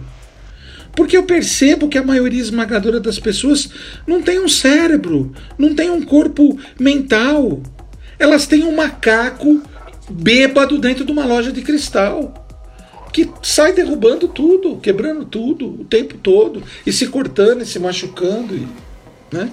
Porque 0.95 1.17
eu 1.17 1.23
percebo 1.23 1.89
que 1.89 1.97
a 1.97 2.05
maioria 2.05 2.43
esmagadora 2.43 3.01
das 3.01 3.19
pessoas 3.19 3.71
não 4.07 4.21
tem 4.21 4.39
um 4.39 4.51
cérebro, 4.51 5.33
não 5.57 5.75
tem 5.75 5.89
um 5.89 6.03
corpo 6.03 6.59
mental. 6.79 7.63
Elas 8.19 8.47
têm 8.47 8.63
um 8.63 8.77
macaco 8.77 9.63
bêbado 10.11 10.79
dentro 10.79 11.07
de 11.07 11.11
uma 11.11 11.25
loja 11.25 11.51
de 11.51 11.63
cristal 11.63 12.35
que 13.15 13.31
sai 13.43 13.73
derrubando 13.73 14.29
tudo, 14.29 14.77
quebrando 14.77 15.25
tudo 15.25 15.81
o 15.81 15.85
tempo 15.87 16.19
todo 16.19 16.63
e 16.85 16.93
se 16.93 17.07
cortando 17.07 17.63
e 17.63 17.67
se 17.67 17.79
machucando, 17.79 18.55
e, 18.55 18.69
né? 19.35 19.51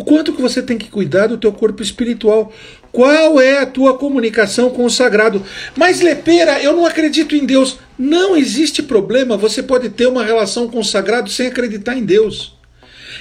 O 0.00 0.04
quanto 0.04 0.32
que 0.32 0.40
você 0.40 0.62
tem 0.62 0.78
que 0.78 0.88
cuidar 0.88 1.26
do 1.26 1.36
teu 1.36 1.52
corpo 1.52 1.82
espiritual. 1.82 2.50
Qual 2.90 3.38
é 3.38 3.58
a 3.58 3.66
tua 3.66 3.98
comunicação 3.98 4.70
com 4.70 4.86
o 4.86 4.90
sagrado? 4.90 5.44
Mas 5.76 6.00
Lepeira, 6.00 6.58
eu 6.58 6.72
não 6.74 6.86
acredito 6.86 7.36
em 7.36 7.44
Deus. 7.44 7.78
Não 7.98 8.34
existe 8.34 8.82
problema, 8.82 9.36
você 9.36 9.62
pode 9.62 9.90
ter 9.90 10.06
uma 10.06 10.24
relação 10.24 10.68
com 10.68 10.78
o 10.78 10.84
sagrado 10.84 11.28
sem 11.28 11.48
acreditar 11.48 11.94
em 11.98 12.02
Deus. 12.02 12.56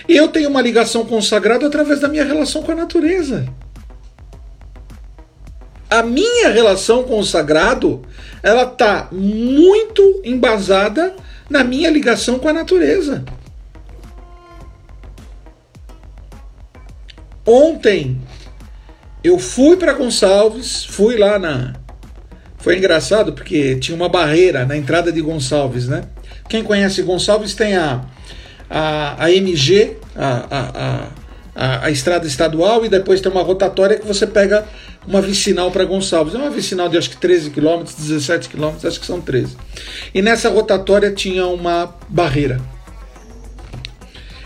Eu 0.07 0.29
tenho 0.29 0.49
uma 0.49 0.61
ligação 0.61 1.05
com 1.05 1.17
o 1.17 1.21
sagrado 1.21 1.65
através 1.65 1.99
da 1.99 2.07
minha 2.07 2.23
relação 2.23 2.63
com 2.63 2.71
a 2.71 2.75
natureza. 2.75 3.45
A 5.89 6.01
minha 6.01 6.47
relação 6.47 7.03
com 7.03 7.19
o 7.19 7.25
sagrado, 7.25 8.03
ela 8.41 8.63
está 8.63 9.09
muito 9.11 10.21
embasada 10.23 11.13
na 11.49 11.61
minha 11.61 11.89
ligação 11.89 12.39
com 12.39 12.47
a 12.47 12.53
natureza. 12.53 13.25
Ontem 17.49 18.15
eu 19.23 19.39
fui 19.39 19.75
para 19.75 19.93
Gonçalves, 19.93 20.85
fui 20.85 21.17
lá 21.17 21.39
na. 21.39 21.73
Foi 22.59 22.77
engraçado 22.77 23.33
porque 23.33 23.75
tinha 23.77 23.95
uma 23.95 24.07
barreira 24.07 24.67
na 24.67 24.77
entrada 24.77 25.12
de 25.12 25.19
Gonçalves, 25.19 25.88
né? 25.88 26.03
Quem 26.47 26.63
conhece 26.63 27.01
Gonçalves 27.01 27.55
tem 27.55 27.75
a, 27.75 28.05
a, 28.69 29.25
a 29.25 29.31
MG, 29.31 29.97
a, 30.15 30.45
a, 30.51 31.07
a, 31.55 31.85
a 31.85 31.89
estrada 31.89 32.27
estadual, 32.27 32.85
e 32.85 32.89
depois 32.89 33.19
tem 33.19 33.31
uma 33.31 33.41
rotatória 33.41 33.97
que 33.97 34.05
você 34.05 34.27
pega 34.27 34.63
uma 35.07 35.19
vicinal 35.19 35.71
para 35.71 35.85
Gonçalves. 35.85 36.35
É 36.35 36.38
uma 36.38 36.51
vicinal 36.51 36.88
de 36.88 36.99
acho 36.99 37.09
que 37.09 37.17
13 37.17 37.49
km, 37.49 37.81
17 37.83 38.47
km, 38.47 38.75
acho 38.83 38.99
que 38.99 39.07
são 39.07 39.19
13. 39.19 39.57
E 40.13 40.21
nessa 40.21 40.49
rotatória 40.49 41.12
tinha 41.12 41.47
uma 41.47 41.95
barreira. 42.09 42.62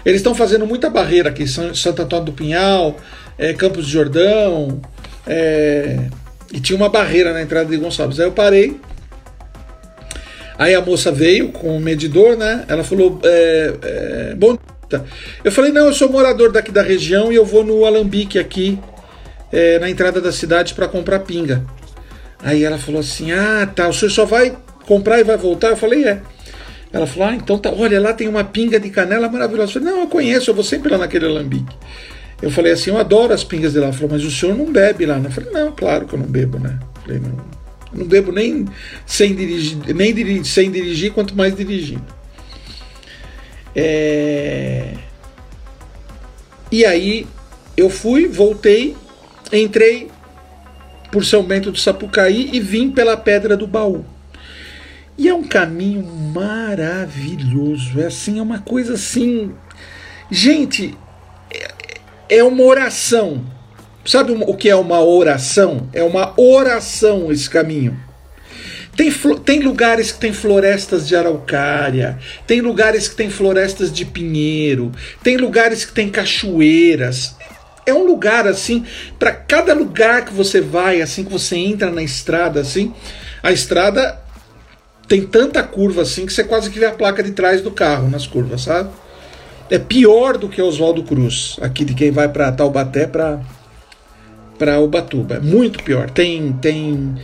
Eles 0.05 0.19
estão 0.19 0.35
fazendo 0.35 0.65
muita 0.65 0.89
barreira 0.89 1.29
aqui, 1.29 1.47
Santo 1.47 2.01
Antônio 2.01 2.25
do 2.25 2.33
Pinhal, 2.33 2.97
é, 3.37 3.53
Campos 3.53 3.85
de 3.85 3.91
Jordão, 3.91 4.81
é, 5.25 5.97
e 6.51 6.59
tinha 6.59 6.75
uma 6.75 6.89
barreira 6.89 7.33
na 7.33 7.41
entrada 7.41 7.69
de 7.69 7.77
Gonçalves. 7.77 8.19
Aí 8.19 8.25
eu 8.25 8.31
parei, 8.31 8.79
aí 10.57 10.75
a 10.75 10.81
moça 10.81 11.11
veio 11.11 11.49
com 11.49 11.77
o 11.77 11.79
medidor, 11.79 12.35
né? 12.35 12.65
Ela 12.67 12.83
falou, 12.83 13.19
é, 13.23 13.73
é, 13.81 14.35
bom 14.35 14.57
dia. 14.89 15.03
Eu 15.43 15.51
falei, 15.51 15.71
não, 15.71 15.87
eu 15.87 15.93
sou 15.93 16.09
morador 16.09 16.51
daqui 16.51 16.71
da 16.71 16.83
região 16.83 17.31
e 17.31 17.35
eu 17.35 17.45
vou 17.45 17.63
no 17.63 17.85
Alambique 17.85 18.37
aqui, 18.37 18.77
é, 19.51 19.79
na 19.79 19.89
entrada 19.89 20.19
da 20.19 20.31
cidade 20.31 20.73
para 20.73 20.87
comprar 20.87 21.19
pinga. 21.19 21.63
Aí 22.43 22.63
ela 22.63 22.77
falou 22.77 22.99
assim: 22.99 23.31
Ah, 23.31 23.65
tá, 23.73 23.87
o 23.87 23.93
senhor 23.93 24.11
só 24.11 24.25
vai 24.25 24.55
comprar 24.85 25.19
e 25.19 25.23
vai 25.23 25.37
voltar? 25.37 25.69
Eu 25.69 25.77
falei: 25.77 26.05
É. 26.05 26.21
Ela 26.93 27.07
falou: 27.07 27.29
Ah, 27.29 27.35
então 27.35 27.57
tá, 27.57 27.71
olha, 27.71 27.99
lá 27.99 28.13
tem 28.13 28.27
uma 28.27 28.43
pinga 28.43 28.79
de 28.79 28.91
canela 28.91 29.27
maravilhosa. 29.27 29.71
Eu 29.71 29.81
falei: 29.81 29.93
Não, 29.93 30.01
eu 30.01 30.07
conheço, 30.07 30.51
eu 30.51 30.53
vou 30.53 30.63
sempre 30.63 30.91
lá 30.91 30.99
naquele 30.99 31.25
alambique. 31.25 31.75
Eu 32.39 32.51
falei 32.51 32.71
assim: 32.71 32.91
Eu 32.91 32.99
adoro 32.99 33.33
as 33.33 33.43
pingas 33.43 33.73
de 33.73 33.79
lá. 33.79 33.87
Ela 33.87 33.93
falou: 33.93 34.11
Mas 34.11 34.23
o 34.23 34.29
senhor 34.29 34.55
não 34.55 34.71
bebe 34.71 35.07
lá? 35.07 35.17
Eu 35.17 35.31
falei: 35.31 35.51
Não, 35.51 35.71
claro 35.71 36.05
que 36.05 36.13
eu 36.13 36.19
não 36.19 36.27
bebo, 36.27 36.59
né? 36.59 36.79
Eu 36.79 37.01
falei: 37.01 37.19
Não, 37.19 37.37
não 37.93 38.05
bebo 38.05 38.31
nem 38.31 38.67
sem 39.07 39.33
dirigir, 39.33 39.77
nem 39.95 40.43
sem 40.43 40.71
dirigir, 40.71 41.11
quanto 41.11 41.35
mais 41.35 41.55
dirigindo. 41.55 42.05
É... 43.75 44.93
E 46.71 46.85
aí 46.85 47.25
eu 47.75 47.89
fui, 47.89 48.27
voltei, 48.27 48.95
entrei 49.51 50.09
por 51.11 51.25
São 51.25 51.41
Bento 51.41 51.71
do 51.71 51.77
Sapucaí 51.77 52.51
e 52.53 52.59
vim 52.59 52.91
pela 52.91 53.17
Pedra 53.17 53.57
do 53.57 53.65
Baú. 53.65 54.05
E 55.17 55.27
é 55.27 55.33
um 55.33 55.43
caminho 55.43 56.03
maravilhoso. 56.33 57.99
É 57.99 58.07
assim, 58.07 58.39
é 58.39 58.41
uma 58.41 58.59
coisa 58.59 58.93
assim. 58.93 59.51
Gente, 60.29 60.97
é, 61.51 62.37
é 62.37 62.43
uma 62.43 62.63
oração. 62.63 63.45
Sabe 64.05 64.33
o 64.33 64.55
que 64.55 64.69
é 64.69 64.75
uma 64.75 65.01
oração? 65.01 65.87
É 65.93 66.03
uma 66.03 66.33
oração 66.37 67.31
esse 67.31 67.49
caminho. 67.49 67.97
Tem, 68.95 69.11
tem 69.43 69.59
lugares 69.61 70.11
que 70.11 70.19
tem 70.19 70.31
florestas 70.31 71.07
de 71.07 71.15
araucária, 71.15 72.19
tem 72.45 72.61
lugares 72.61 73.07
que 73.07 73.15
tem 73.15 73.27
florestas 73.27 73.91
de 73.91 74.05
pinheiro, 74.05 74.91
tem 75.23 75.35
lugares 75.35 75.83
que 75.83 75.93
tem 75.93 76.09
cachoeiras. 76.09 77.35
É 77.85 77.93
um 77.93 78.05
lugar 78.05 78.47
assim, 78.47 78.85
para 79.17 79.31
cada 79.31 79.73
lugar 79.73 80.25
que 80.25 80.33
você 80.33 80.61
vai, 80.61 81.01
assim 81.01 81.23
que 81.23 81.31
você 81.31 81.55
entra 81.55 81.89
na 81.89 82.03
estrada, 82.03 82.61
assim, 82.61 82.93
a 83.41 83.51
estrada 83.51 84.22
tem 85.07 85.25
tanta 85.25 85.61
curva 85.63 86.01
assim 86.01 86.25
que 86.25 86.33
você 86.33 86.43
quase 86.43 86.69
que 86.69 86.79
vê 86.79 86.85
a 86.85 86.93
placa 86.93 87.21
de 87.21 87.31
trás 87.31 87.61
do 87.61 87.71
carro 87.71 88.09
nas 88.09 88.25
curvas, 88.25 88.61
sabe? 88.61 88.89
É 89.69 89.79
pior 89.79 90.37
do 90.37 90.49
que 90.49 90.61
Oswaldo 90.61 91.03
Cruz, 91.03 91.57
aqui 91.61 91.83
de 91.83 91.93
quem 91.93 92.11
vai 92.11 92.29
para 92.29 92.51
Taubaté 92.51 93.07
para 93.07 93.41
para 94.57 94.79
Ubatuba. 94.79 95.35
É 95.35 95.39
muito 95.39 95.83
pior. 95.83 96.09
Tem 96.09 96.53
tem 96.53 97.15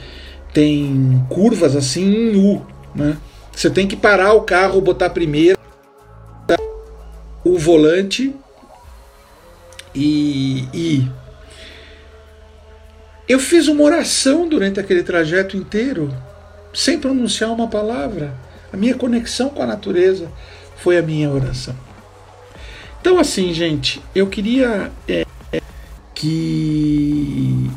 tem 0.53 1.25
curvas 1.29 1.75
assim 1.75 2.03
em 2.03 2.35
U, 2.35 2.65
né? 2.93 3.17
Você 3.51 3.69
tem 3.69 3.87
que 3.87 3.95
parar 3.95 4.33
o 4.33 4.41
carro, 4.41 4.81
botar 4.81 5.09
primeiro 5.09 5.59
o 7.43 7.57
volante 7.57 8.33
e, 9.93 10.67
e 10.73 11.07
eu 13.27 13.39
fiz 13.39 13.67
uma 13.67 13.83
oração 13.83 14.47
durante 14.47 14.79
aquele 14.79 15.03
trajeto 15.03 15.55
inteiro, 15.55 16.13
sem 16.73 16.99
pronunciar 16.99 17.51
uma 17.51 17.67
palavra. 17.67 18.33
A 18.71 18.77
minha 18.77 18.95
conexão 18.95 19.49
com 19.49 19.61
a 19.61 19.65
natureza 19.65 20.31
foi 20.77 20.97
a 20.97 21.01
minha 21.01 21.29
oração. 21.29 21.75
Então, 23.01 23.19
assim, 23.19 23.53
gente, 23.53 24.01
eu 24.13 24.27
queria 24.27 24.91
é, 25.07 25.25
que 26.13 27.69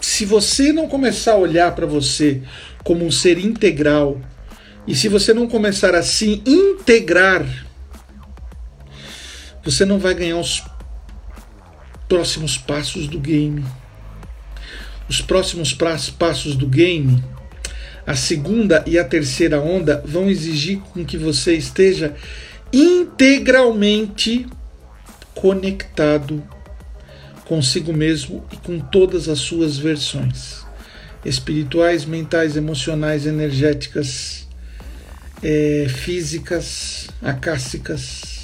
se 0.00 0.24
você 0.24 0.72
não 0.72 0.88
começar 0.88 1.32
a 1.32 1.38
olhar 1.38 1.74
para 1.74 1.86
você 1.86 2.42
como 2.82 3.04
um 3.04 3.10
ser 3.10 3.38
integral, 3.38 4.20
e 4.86 4.94
se 4.94 5.08
você 5.08 5.32
não 5.32 5.46
começar 5.46 5.94
a 5.94 6.02
se 6.02 6.42
integrar, 6.44 7.46
você 9.62 9.84
não 9.84 9.98
vai 9.98 10.14
ganhar 10.14 10.38
os 10.38 10.64
próximos 12.08 12.58
passos 12.58 13.06
do 13.06 13.20
game. 13.20 13.64
Os 15.08 15.20
próximos 15.20 15.72
passos 15.72 16.56
do 16.56 16.66
game, 16.66 17.22
a 18.06 18.14
segunda 18.14 18.82
e 18.86 18.98
a 18.98 19.04
terceira 19.04 19.60
onda, 19.60 20.02
vão 20.04 20.28
exigir 20.28 20.78
com 20.92 21.04
que 21.04 21.16
você 21.16 21.54
esteja 21.54 22.14
integralmente 22.72 24.46
conectado 25.34 26.42
consigo 27.44 27.92
mesmo 27.92 28.44
e 28.52 28.56
com 28.56 28.78
todas 28.78 29.28
as 29.28 29.40
suas 29.40 29.76
versões 29.76 30.60
espirituais, 31.24 32.04
mentais, 32.04 32.56
emocionais, 32.56 33.26
energéticas, 33.26 34.46
é, 35.42 35.86
físicas, 35.88 37.08
acássicas. 37.22 38.39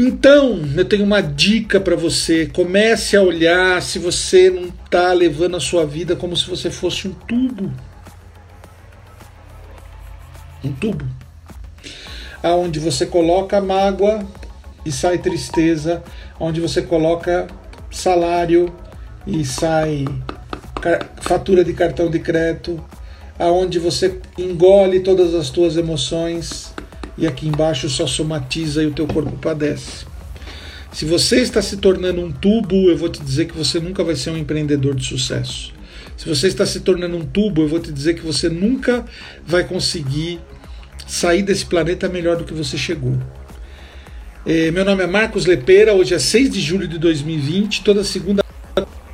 Então, 0.00 0.60
eu 0.76 0.84
tenho 0.84 1.02
uma 1.02 1.20
dica 1.20 1.80
para 1.80 1.96
você. 1.96 2.46
Comece 2.46 3.16
a 3.16 3.22
olhar 3.22 3.82
se 3.82 3.98
você 3.98 4.48
não 4.48 4.68
está 4.84 5.12
levando 5.12 5.56
a 5.56 5.60
sua 5.60 5.84
vida 5.84 6.14
como 6.14 6.36
se 6.36 6.48
você 6.48 6.70
fosse 6.70 7.08
um 7.08 7.12
tubo. 7.12 7.72
Um 10.64 10.72
tubo. 10.72 11.04
Aonde 12.40 12.78
você 12.78 13.06
coloca 13.06 13.60
mágoa 13.60 14.24
e 14.86 14.92
sai 14.92 15.18
tristeza, 15.18 16.00
onde 16.38 16.60
você 16.60 16.80
coloca 16.80 17.48
salário 17.90 18.72
e 19.26 19.44
sai 19.44 20.04
fatura 21.20 21.64
de 21.64 21.72
cartão 21.72 22.08
de 22.08 22.20
crédito, 22.20 22.80
aonde 23.36 23.80
você 23.80 24.20
engole 24.38 25.00
todas 25.00 25.34
as 25.34 25.50
tuas 25.50 25.76
emoções 25.76 26.67
e 27.18 27.26
aqui 27.26 27.48
embaixo 27.48 27.88
só 27.88 28.06
somatiza 28.06 28.82
e 28.82 28.86
o 28.86 28.92
teu 28.92 29.06
corpo 29.06 29.36
padece. 29.36 30.06
Se 30.92 31.04
você 31.04 31.40
está 31.40 31.60
se 31.60 31.76
tornando 31.76 32.20
um 32.20 32.30
tubo, 32.30 32.88
eu 32.88 32.96
vou 32.96 33.08
te 33.08 33.22
dizer 33.22 33.46
que 33.46 33.56
você 33.56 33.78
nunca 33.78 34.02
vai 34.02 34.16
ser 34.16 34.30
um 34.30 34.38
empreendedor 34.38 34.94
de 34.94 35.04
sucesso. 35.04 35.72
Se 36.16 36.28
você 36.28 36.48
está 36.48 36.64
se 36.64 36.80
tornando 36.80 37.16
um 37.16 37.24
tubo, 37.24 37.62
eu 37.62 37.68
vou 37.68 37.78
te 37.78 37.92
dizer 37.92 38.14
que 38.14 38.22
você 38.22 38.48
nunca 38.48 39.04
vai 39.46 39.64
conseguir 39.64 40.40
sair 41.06 41.42
desse 41.42 41.66
planeta 41.66 42.08
melhor 42.08 42.36
do 42.36 42.44
que 42.44 42.54
você 42.54 42.78
chegou. 42.78 43.16
É, 44.46 44.70
meu 44.70 44.84
nome 44.84 45.04
é 45.04 45.06
Marcos 45.06 45.44
Lepeira, 45.44 45.92
hoje 45.92 46.14
é 46.14 46.18
6 46.18 46.50
de 46.50 46.60
julho 46.60 46.88
de 46.88 46.98
2020. 46.98 47.84
Toda 47.84 48.02
segunda 48.02 48.42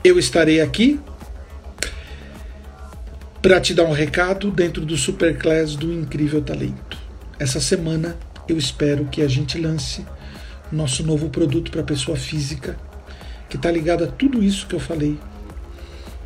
eu 0.03 0.19
estarei 0.19 0.61
aqui 0.61 1.01
para 3.43 3.61
te 3.61 3.75
dar 3.75 3.85
um 3.85 3.93
recado 3.93 4.51
dentro 4.51 4.87
do 4.87 4.97
Superclass 4.97 5.75
do 5.77 5.93
Incrível 5.93 6.41
Talento. 6.41 7.04
Essa 7.39 7.61
semana 7.61 8.17
eu 8.49 8.57
espero 8.57 9.07
que 9.07 9.23
a 9.23 9.29
gente 9.29 9.59
lance 9.59 10.05
nosso 10.71 11.03
novo 11.03 11.29
produto 11.29 11.71
para 11.71 11.83
pessoa 11.83 12.17
física, 12.17 12.77
que 13.49 13.57
está 13.57 13.71
ligado 13.71 14.05
a 14.05 14.07
tudo 14.07 14.43
isso 14.43 14.67
que 14.67 14.75
eu 14.75 14.81
falei. 14.81 15.19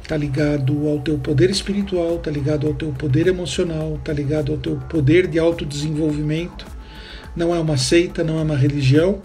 Está 0.02 0.16
ligado 0.16 0.88
ao 0.88 1.00
teu 1.00 1.18
poder 1.18 1.50
espiritual, 1.50 2.16
está 2.16 2.30
ligado 2.30 2.66
ao 2.66 2.74
teu 2.74 2.92
poder 2.92 3.26
emocional, 3.26 3.96
está 3.96 4.12
ligado 4.12 4.52
ao 4.52 4.58
teu 4.58 4.76
poder 4.88 5.26
de 5.26 5.38
autodesenvolvimento 5.38 6.78
não 7.38 7.54
é 7.54 7.58
uma 7.60 7.76
seita, 7.76 8.24
não 8.24 8.38
é 8.38 8.42
uma 8.42 8.56
religião, 8.56 9.22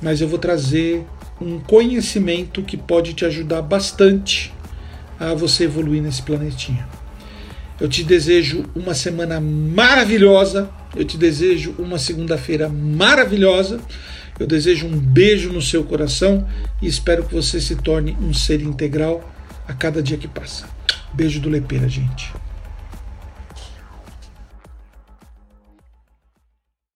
mas 0.00 0.20
eu 0.20 0.28
vou 0.28 0.38
trazer 0.38 1.04
um 1.40 1.60
conhecimento 1.60 2.62
que 2.62 2.76
pode 2.76 3.12
te 3.12 3.24
ajudar 3.26 3.60
bastante 3.60 4.52
a 5.20 5.34
você 5.34 5.64
evoluir 5.64 6.02
nesse 6.02 6.22
planetinha. 6.22 6.88
Eu 7.80 7.88
te 7.88 8.02
desejo 8.02 8.64
uma 8.74 8.94
semana 8.94 9.38
maravilhosa, 9.40 10.70
eu 10.94 11.04
te 11.04 11.18
desejo 11.18 11.74
uma 11.78 11.98
segunda-feira 11.98 12.68
maravilhosa, 12.68 13.80
eu 14.38 14.46
desejo 14.46 14.86
um 14.86 14.98
beijo 14.98 15.52
no 15.52 15.60
seu 15.60 15.84
coração 15.84 16.46
e 16.80 16.86
espero 16.86 17.24
que 17.24 17.34
você 17.34 17.60
se 17.60 17.76
torne 17.76 18.16
um 18.20 18.32
ser 18.32 18.62
integral 18.62 19.30
a 19.68 19.74
cada 19.74 20.02
dia 20.02 20.16
que 20.16 20.28
passa. 20.28 20.66
Beijo 21.12 21.40
do 21.40 21.50
Lepeira, 21.50 21.88
gente. 21.88 22.32